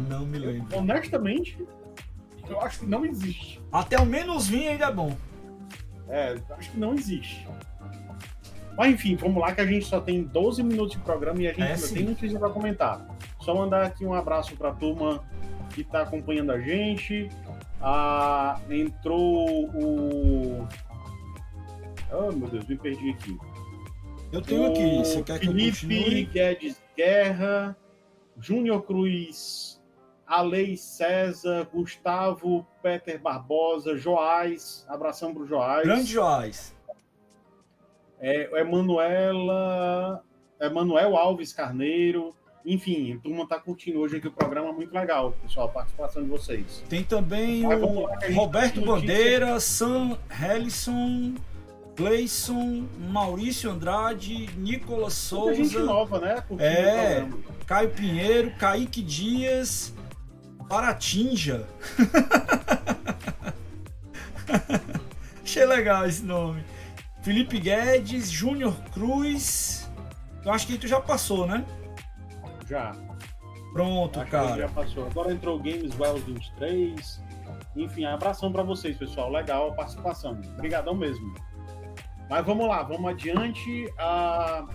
[0.08, 0.76] Não me lembro.
[0.78, 1.58] honestamente,
[2.48, 3.60] eu acho que não existe.
[3.70, 5.16] Até o menos 20 ainda é bom.
[6.08, 7.46] É, acho que não existe.
[8.76, 11.50] Mas enfim, vamos lá que a gente só tem 12 minutos de programa e a
[11.50, 11.94] gente É, ainda sim.
[11.94, 13.06] tem notícia para comentar.
[13.40, 15.22] Só mandar aqui um abraço para a turma
[15.74, 17.28] que está acompanhando a gente.
[17.80, 20.66] Ah, entrou o.
[22.12, 23.38] Oh, meu Deus, me perdi aqui.
[24.32, 24.84] Eu tenho aqui.
[24.84, 26.24] O Você quer que eu Felipe continue?
[26.24, 27.76] Guedes Guerra,
[28.38, 29.80] Júnior Cruz,
[30.26, 35.84] Alei César, Gustavo Peter Barbosa, Joás, abração pro Joás.
[35.84, 36.74] Grande Joás.
[38.22, 40.22] É, Emanuela,
[40.60, 42.32] Emanuel Alves Carneiro,
[42.64, 46.28] enfim, a turma tá curtindo hoje aqui o programa, muito legal, pessoal, a participação de
[46.28, 46.84] vocês.
[46.88, 48.80] Tem também Mas o lá, Roberto.
[48.80, 51.34] Bandeira, Sam Hellison,
[51.96, 56.44] Gleison, Maurício Andrade, Nicolas Muita gente Souza, nova, né?
[56.60, 57.26] É.
[57.66, 59.92] Caio Pinheiro, Kaique Dias,
[60.68, 61.66] Paratinja.
[65.42, 66.62] Achei legal esse nome.
[67.22, 69.90] Felipe Guedes, Júnior Cruz.
[70.44, 71.64] Eu acho que tu já passou, né?
[72.68, 72.92] Já.
[73.72, 74.56] Pronto, Acho cara.
[74.56, 75.06] já passou.
[75.06, 77.22] Agora entrou o Games Wells 23.
[77.76, 79.30] Enfim, abração para vocês, pessoal.
[79.30, 80.38] Legal a participação.
[80.58, 81.32] Obrigadão mesmo.
[82.28, 83.90] Mas vamos lá, vamos adiante.
[83.98, 84.66] Ah,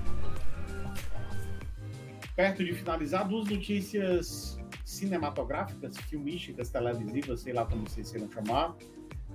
[2.36, 8.76] Perto de finalizar, duas notícias cinematográficas, filmísticas, televisivas, sei lá como vocês queiram chamar.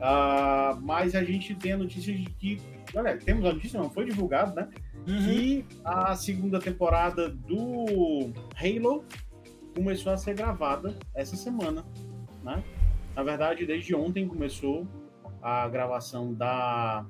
[0.05, 2.61] Ah, mas a gente tem a notícia de que.
[2.95, 4.69] Olha, temos a notícia, não foi divulgado, né?
[5.07, 5.25] Uhum.
[5.25, 9.05] que a segunda temporada do Halo
[9.75, 11.85] começou a ser gravada essa semana,
[12.43, 12.63] né?
[13.15, 14.87] Na verdade, desde ontem começou
[15.41, 17.05] a gravação da...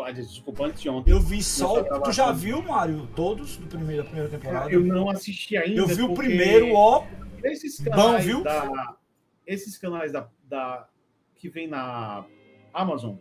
[0.00, 1.10] ah, Desculpa, antes de ontem.
[1.10, 1.82] Eu vi só.
[1.82, 3.06] Tu já viu, Mário?
[3.14, 4.70] Todos do primeiro, da primeira temporada?
[4.70, 5.80] Eu não assisti ainda.
[5.80, 7.06] Eu vi o primeiro, ó.
[7.42, 8.42] Esses Bom, canais viu?
[8.42, 8.96] da...
[9.46, 10.88] Esses canais da, da...
[11.38, 12.24] que vem na
[12.72, 13.16] Amazon,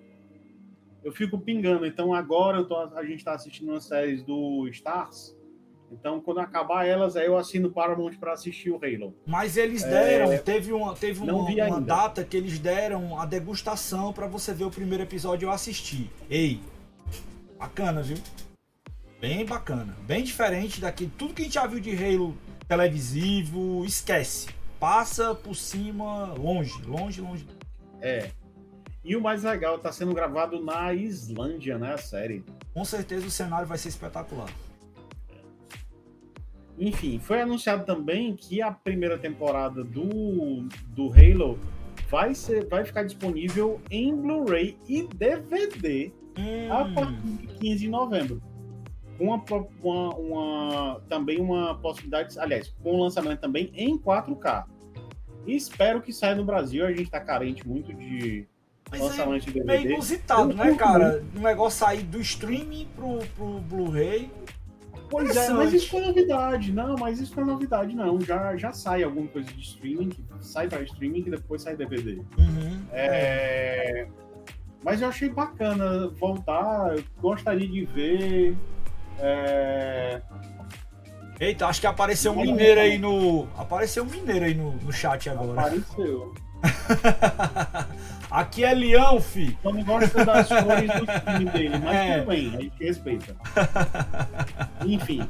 [1.03, 1.85] eu fico pingando.
[1.85, 5.35] Então agora tô, a gente está assistindo umas séries do Stars.
[5.89, 9.15] Então, quando acabar elas, aí eu assino Paramount para assistir o Halo.
[9.25, 14.11] Mas eles deram, É, teve uma, teve uma, uma data que eles deram a degustação
[14.11, 16.09] pra você ver o primeiro episódio e eu assisti.
[16.29, 16.59] Ei,
[17.57, 18.17] bacana, viu?
[19.21, 19.95] Bem bacana.
[20.05, 21.09] Bem diferente daqui.
[21.17, 22.37] Tudo que a gente já viu de Halo
[22.67, 24.49] televisivo, esquece.
[24.79, 27.47] Passa por cima, longe, longe, longe.
[28.01, 28.31] É.
[29.03, 31.93] E o mais legal, tá sendo gravado na Islândia, né?
[31.93, 32.43] A série.
[32.73, 34.49] Com certeza o cenário vai ser espetacular.
[36.77, 41.57] Enfim, foi anunciado também que a primeira temporada do, do Halo
[42.09, 46.71] vai, ser, vai ficar disponível em Blu-ray e DVD hum.
[46.71, 48.41] a partir de 15 de novembro.
[49.17, 49.43] Com uma,
[49.81, 54.65] uma, uma, também uma possibilidade, aliás, com o lançamento também em 4K.
[55.47, 58.45] E espero que saia no Brasil, a gente está carente muito de
[58.91, 59.73] Mas lançamento é de DVD.
[59.73, 61.23] É inusitado, né, cara?
[61.35, 64.29] O negócio sair do streaming pro, pro Blu-ray
[65.09, 66.71] Pois é, mas isso foi novidade.
[66.71, 68.19] Não, mas isso foi novidade, não.
[68.19, 72.15] Já, já sai alguma coisa de streaming, que sai para streaming e depois sai DVD.
[72.37, 72.85] Uhum.
[72.91, 74.07] É...
[74.83, 78.57] Mas eu achei bacana voltar, eu gostaria de ver.
[79.19, 80.21] É...
[81.39, 83.47] Eita, acho que apareceu um mineiro aí no.
[83.57, 85.61] Apareceu um mineiro aí no, no chat agora.
[85.61, 86.33] Apareceu.
[88.31, 89.57] Aqui é leão, fi.
[89.63, 92.17] Eu não gosto das cores do time dele, mas é.
[92.17, 93.35] tudo bem, a gente respeita.
[94.85, 95.29] Enfim.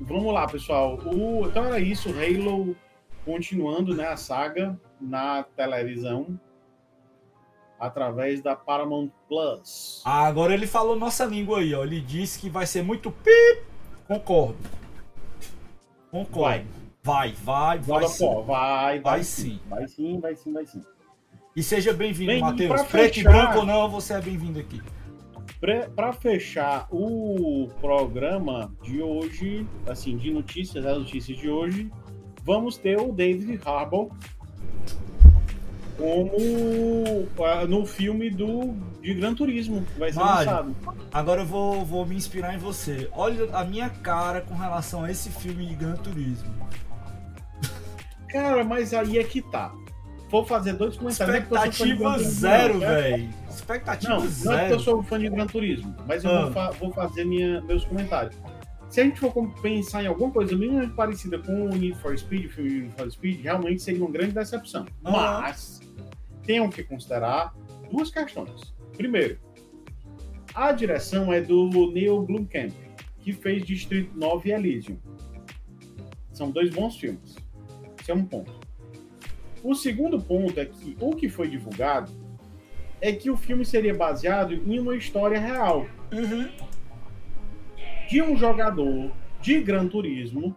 [0.00, 0.98] Vamos lá, pessoal.
[1.04, 2.74] O, então era isso, Halo
[3.28, 6.40] continuando né, a saga na televisão
[7.78, 10.02] através da Paramount Plus.
[10.04, 11.84] Ah, agora ele falou nossa língua aí, ó.
[11.84, 13.66] Ele disse que vai ser muito pip.
[14.08, 14.56] Concordo.
[16.10, 16.66] Concordo.
[17.02, 18.00] Vai, vai, vai, vai.
[18.00, 18.24] Vai, sim.
[18.24, 19.60] vai, vai, vai sim.
[19.68, 20.82] Vai sim, vai sim, vai sim.
[21.54, 22.82] E seja bem-vindo, bem, Matheus.
[22.84, 24.80] Preto e branco ou não, você é bem-vindo aqui.
[25.94, 31.92] Para fechar o programa de hoje, assim, de notícias, as notícias de hoje,
[32.44, 34.10] vamos ter o David Harbour
[35.98, 40.76] como uh, no filme do de Gran Turismo que vai ser Mário, lançado.
[41.12, 43.10] Agora eu vou, vou me inspirar em você.
[43.12, 46.54] Olha a minha cara com relação a esse filme de Gran Turismo.
[48.28, 49.72] Cara, mas aí é que tá
[50.30, 51.36] vou fazer dois comentários.
[51.36, 53.28] Expectativa é zero, velho.
[53.48, 54.44] Expectativa não, zero.
[54.44, 56.42] Não é porque eu sou fã de Gran Turismo, mas eu ah.
[56.42, 58.36] vou, fa vou, fazer minha, meus comentários.
[58.88, 62.46] Se a gente for pensar em alguma coisa minimamente parecida com o Need for Speed,
[62.46, 64.86] o filme Need for Speed, realmente seria uma grande decepção.
[65.04, 65.40] Ah.
[65.42, 65.80] Mas
[66.48, 67.54] tenham que considerar
[67.92, 68.74] duas questões.
[68.96, 69.38] Primeiro,
[70.54, 72.72] a direção é do Neil Blomkamp,
[73.20, 74.96] que fez Distrito 9 e Elysium.
[76.32, 77.36] São dois bons filmes.
[78.00, 78.58] Esse é um ponto.
[79.62, 82.10] O segundo ponto é que o que foi divulgado
[82.98, 85.86] é que o filme seria baseado em uma história real.
[86.10, 86.48] Uhum.
[88.08, 90.56] De um jogador de Gran Turismo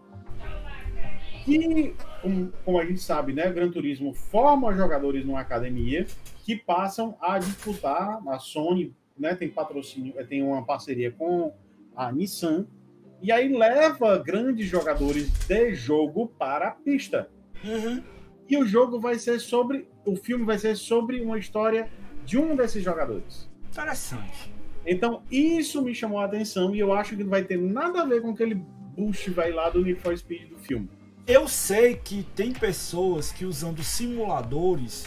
[1.43, 6.05] que, como, como, a gente sabe, né, Gran Turismo forma jogadores numa academia
[6.43, 8.22] que passam a disputar.
[8.28, 11.53] A Sony né, tem patrocínio, tem uma parceria com
[11.95, 12.65] a Nissan
[13.22, 17.30] e aí leva grandes jogadores de jogo para a pista.
[17.63, 18.01] Uhum.
[18.49, 19.88] E o jogo vai ser sobre.
[20.05, 21.89] O filme vai ser sobre uma história
[22.26, 23.49] de um desses jogadores.
[23.69, 24.51] Interessante.
[24.86, 28.05] Então, isso me chamou a atenção e eu acho que não vai ter nada a
[28.05, 30.89] ver com aquele boost vai lá do Need for Speed do filme.
[31.28, 35.05] Eu sei que tem pessoas que usando simuladores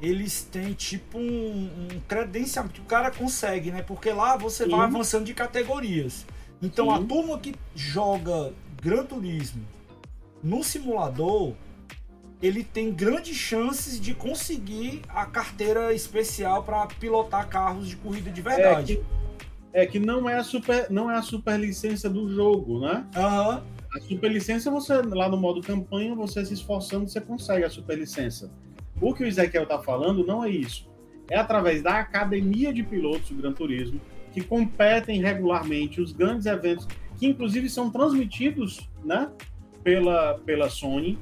[0.00, 3.82] eles têm tipo um, um credenciamento que o cara consegue, né?
[3.82, 4.70] Porque lá você Sim.
[4.70, 6.26] vai avançando de categorias.
[6.62, 7.04] Então Sim.
[7.04, 8.52] a turma que joga
[8.82, 9.64] Gran Turismo
[10.42, 11.54] no simulador,
[12.40, 18.42] ele tem grandes chances de conseguir a carteira especial para pilotar carros de corrida de
[18.42, 18.92] verdade.
[18.92, 19.04] É que,
[19.72, 23.06] é que, não é a super não é a super licença do jogo, né?
[23.16, 23.75] Uhum.
[23.96, 27.98] A super licença você lá no modo campanha você se esforçando você consegue a super
[27.98, 28.52] licença.
[29.00, 30.86] O que o Ezequiel tá falando não é isso.
[31.30, 33.98] É através da academia de pilotos do Gran Turismo
[34.32, 36.86] que competem regularmente os grandes eventos
[37.18, 39.30] que inclusive são transmitidos, né,
[39.82, 41.18] pela pela Sony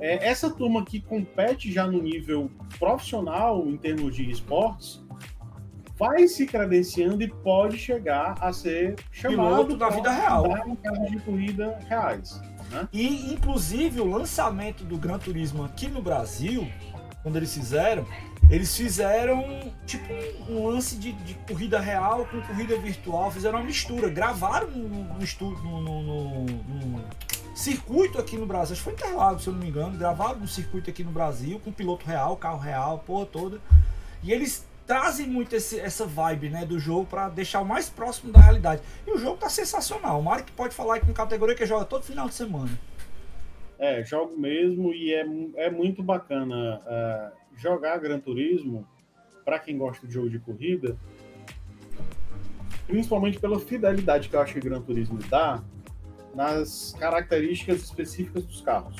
[0.00, 5.03] é, essa turma que compete já no nível profissional em termos de esportes
[5.96, 10.44] vai se credenciando e pode chegar a ser chamado da vida real
[10.82, 12.40] carros de corrida reais.
[12.70, 12.88] Né?
[12.92, 16.68] E inclusive o lançamento do Gran Turismo aqui no Brasil,
[17.22, 18.06] quando eles fizeram,
[18.50, 20.12] eles fizeram tipo
[20.48, 25.80] um lance de, de corrida real com corrida virtual, fizeram uma mistura, gravaram no, no,
[25.80, 27.04] no, no, no
[27.54, 30.46] circuito aqui no Brasil, acho que foi Interlagos, se eu não me engano, gravaram um
[30.46, 33.60] circuito aqui no Brasil com piloto real, carro real, porra toda.
[34.22, 38.32] E eles trazem muito esse, essa vibe né, do jogo para deixar o mais próximo
[38.32, 38.82] da realidade.
[39.06, 40.20] E o jogo tá sensacional.
[40.20, 42.70] O Mário pode falar com categoria que joga todo final de semana.
[43.78, 45.26] É, jogo mesmo e é,
[45.56, 48.86] é muito bacana uh, jogar Gran Turismo
[49.44, 50.96] para quem gosta de jogo de corrida,
[52.86, 55.62] principalmente pela fidelidade que eu acho que Gran Turismo dá
[56.34, 58.96] nas características específicas dos carros.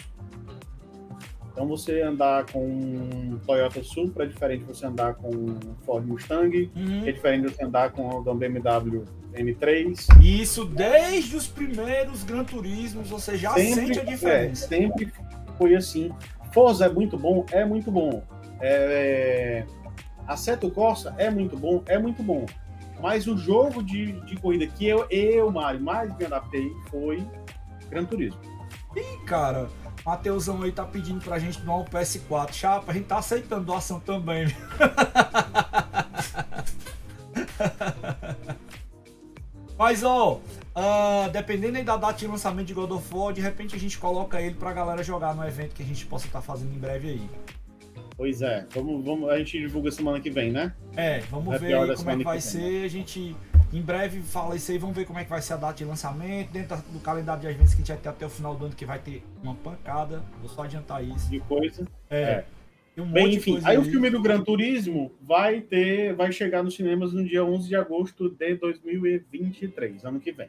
[1.54, 6.04] Então você andar com um Toyota Supra é diferente de você andar com um Ford
[6.04, 7.06] Mustang, Uhum.
[7.06, 10.20] é diferente de você andar com um BMW M3.
[10.20, 14.66] Isso desde os primeiros Gran Turismos, você já sente a é, diferença.
[14.66, 15.12] sempre
[15.56, 16.10] foi assim.
[16.52, 18.20] Forza é muito bom, é muito bom.
[18.60, 19.64] É,
[20.26, 22.46] Assetto Corsa é muito bom, é muito bom.
[23.00, 27.22] Mas o jogo de, de corrida que eu, eu, Mário, mais me adaptei foi
[27.90, 28.40] Gran Turismo.
[28.96, 29.68] Ih, cara,
[30.04, 32.52] Mateusão aí tá pedindo pra gente doar um PS4.
[32.52, 34.48] Chapa, a gente tá aceitando doação também.
[39.78, 40.40] Mas, ó,
[40.74, 43.98] ah, dependendo aí da data de lançamento de God of War, de repente a gente
[43.98, 47.08] coloca ele pra galera jogar no evento que a gente possa estar fazendo em breve
[47.10, 47.30] aí.
[48.16, 50.72] Pois é, vamos, vamos, a gente divulga semana que vem, né?
[50.96, 52.84] É, vamos Happy ver como é que vai ser.
[52.84, 53.34] A gente
[53.74, 55.84] em breve fala isso aí, vamos ver como é que vai ser a data de
[55.84, 56.50] lançamento.
[56.52, 58.74] Dentro do calendário de eventos que a gente vai ter até o final do ano,
[58.74, 60.22] que vai ter uma pancada.
[60.40, 61.28] Vou só adiantar isso.
[61.28, 61.86] De coisa.
[62.08, 62.22] É.
[62.22, 62.44] É.
[62.96, 66.76] Um Bem, enfim, coisa aí o filme do Gran Turismo vai ter, vai chegar nos
[66.76, 70.48] cinemas no dia 11 de agosto de 2023, ano que vem.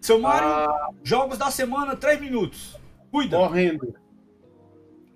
[0.00, 2.76] Seu Mário, Ah, jogos da semana, 3 minutos.
[3.12, 3.36] Cuida.
[3.38, 3.94] correndo.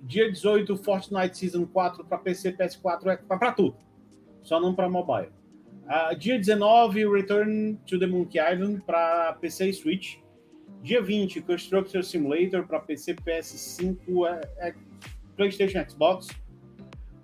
[0.00, 3.76] Dia 18, Fortnite Season 4 para PC, PS4, é para tudo.
[4.40, 5.28] Só não para mobile.
[5.88, 10.20] Ah, dia 19, Return to the Monkey Island para PC e Switch.
[10.82, 14.74] Dia 20, Constructor Simulator para PC, PS5, é, é,
[15.36, 16.28] PlayStation, Xbox.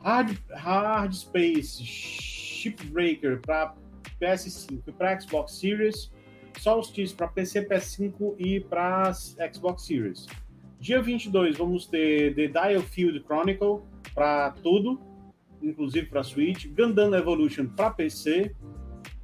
[0.01, 3.75] Hard, Hard Space Shipbreaker para
[4.21, 6.13] PS5 e para Xbox Series.
[6.59, 10.27] Solstice para PC, PS5 e para Xbox Series.
[10.81, 13.83] Dia 22 vamos ter The Dialfield Chronicle
[14.15, 15.01] para tudo,
[15.63, 18.55] inclusive para Switch, Gundam Evolution para PC,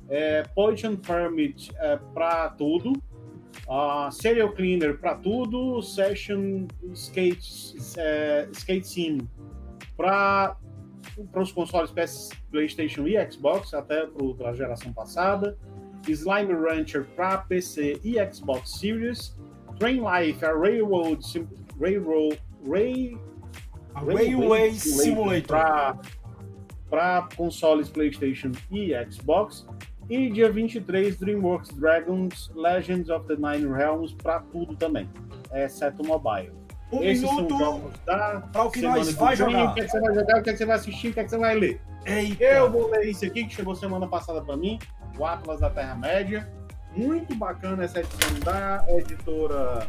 [0.09, 2.93] é, Poison Permit é, para tudo,
[3.69, 9.19] uh, Serial Cleaner para tudo, Session Skate, é, Skate Sim
[9.97, 10.57] para
[11.35, 14.07] os consoles PS, PlayStation e Xbox, até
[14.37, 15.57] para a geração passada,
[16.09, 19.37] Slime Rancher para PC e Xbox Series,
[19.79, 21.49] Train Life, a Railroad, Sim-
[21.81, 23.17] Railroad, Ray,
[23.95, 25.99] A Railway Simulator.
[26.93, 29.67] Para consoles PlayStation e Xbox.
[30.11, 35.09] E dia 23, DreamWorks Dragons Legends of the Nine Realms para tudo também,
[35.55, 36.53] exceto mobile.
[36.93, 37.57] Um Esses minuto
[38.05, 39.71] para o que nós que vai jogar.
[39.71, 41.13] O que, é que você vai jogar, o que, é que você vai assistir, o
[41.15, 41.81] que, é que você vai ler.
[42.05, 42.45] Eita.
[42.45, 44.79] Eu vou ler isso aqui que chegou semana passada para mim,
[45.19, 46.47] o Atlas da Terra-média.
[46.95, 49.89] Muito bacana essa edição da editora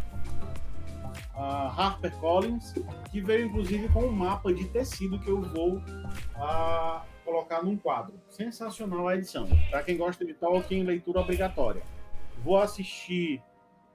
[1.35, 2.73] ah, HarperCollins,
[3.11, 5.81] que veio inclusive com um mapa de tecido que eu vou
[6.35, 8.13] ah, colocar num quadro.
[8.29, 9.47] Sensacional a edição.
[9.69, 11.81] Para quem gosta de Tolkien, leitura obrigatória.
[12.43, 13.41] Vou assistir,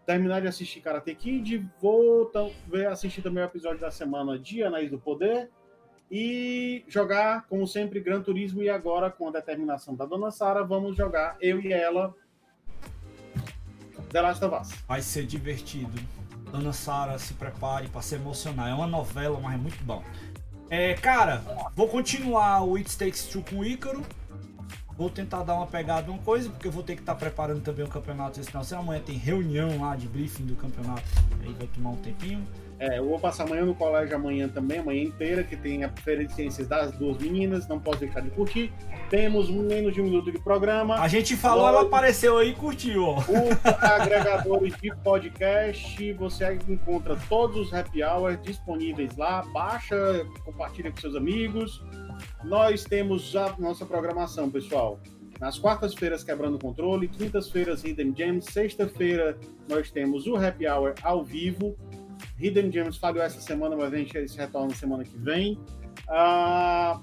[0.07, 2.31] terminar de assistir Karate Kid, vou
[2.67, 5.51] ver, assistir também o episódio da semana de Anéis do Poder
[6.11, 8.63] e jogar, como sempre, Gran Turismo.
[8.63, 12.15] E agora, com a determinação da dona Sara, vamos jogar eu e ela
[14.11, 14.71] The Last of Us.
[14.89, 15.93] Vai ser divertido.
[16.51, 18.69] Dona Sara, se prepare para se emocionar.
[18.69, 20.03] É uma novela, mas é muito bom.
[20.71, 21.43] É, cara,
[21.75, 24.03] vou continuar o It Takes Two com o Ícaro.
[24.97, 27.85] Vou tentar dar uma pegada uma coisa, porque eu vou ter que estar preparando também
[27.85, 28.65] o campeonato esse final.
[28.65, 28.89] semana.
[28.89, 31.05] Amanhã tem reunião lá de briefing do campeonato.
[31.41, 32.45] Aí vai tomar um tempinho.
[32.79, 36.25] É, eu vou passar amanhã no colégio amanhã também, amanhã inteira, que tem a feira
[36.25, 38.73] de ciências das duas meninas, não posso deixar de curtir.
[39.11, 40.95] Temos menos de um minuto de programa.
[41.01, 43.19] A gente falou, ela apareceu aí e curtiu, ó.
[43.19, 49.43] Os agregadores de podcast, você encontra todos os happy hours disponíveis lá.
[49.53, 51.83] Baixa, compartilha com seus amigos.
[52.45, 55.01] Nós temos a nossa programação, pessoal.
[55.41, 57.09] Nas quartas-feiras, Quebrando o Controle.
[57.09, 58.47] Quintas-feiras, Hidden Gems.
[58.47, 61.77] Sexta-feira, nós temos o happy hour ao vivo.
[62.39, 65.59] Hidden Gems falhou essa semana, mas a gente se retorna semana que vem.
[66.09, 67.01] Ah,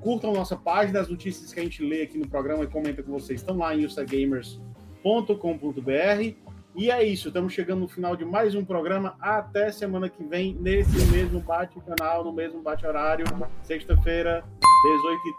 [0.00, 3.12] curtam nossa página, as notícias que a gente lê aqui no programa e comenta com
[3.12, 6.46] vocês estão lá em ustagamers.com.br.
[6.78, 9.16] E é isso, estamos chegando no final de mais um programa.
[9.18, 13.24] Até semana que vem, nesse mesmo bate-canal, no mesmo bate-horário,
[13.62, 14.44] sexta-feira,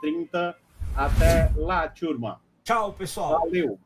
[0.03, 0.55] 18h30.
[0.95, 2.41] Até lá, turma.
[2.63, 3.41] Tchau, pessoal.
[3.41, 3.79] Valeu!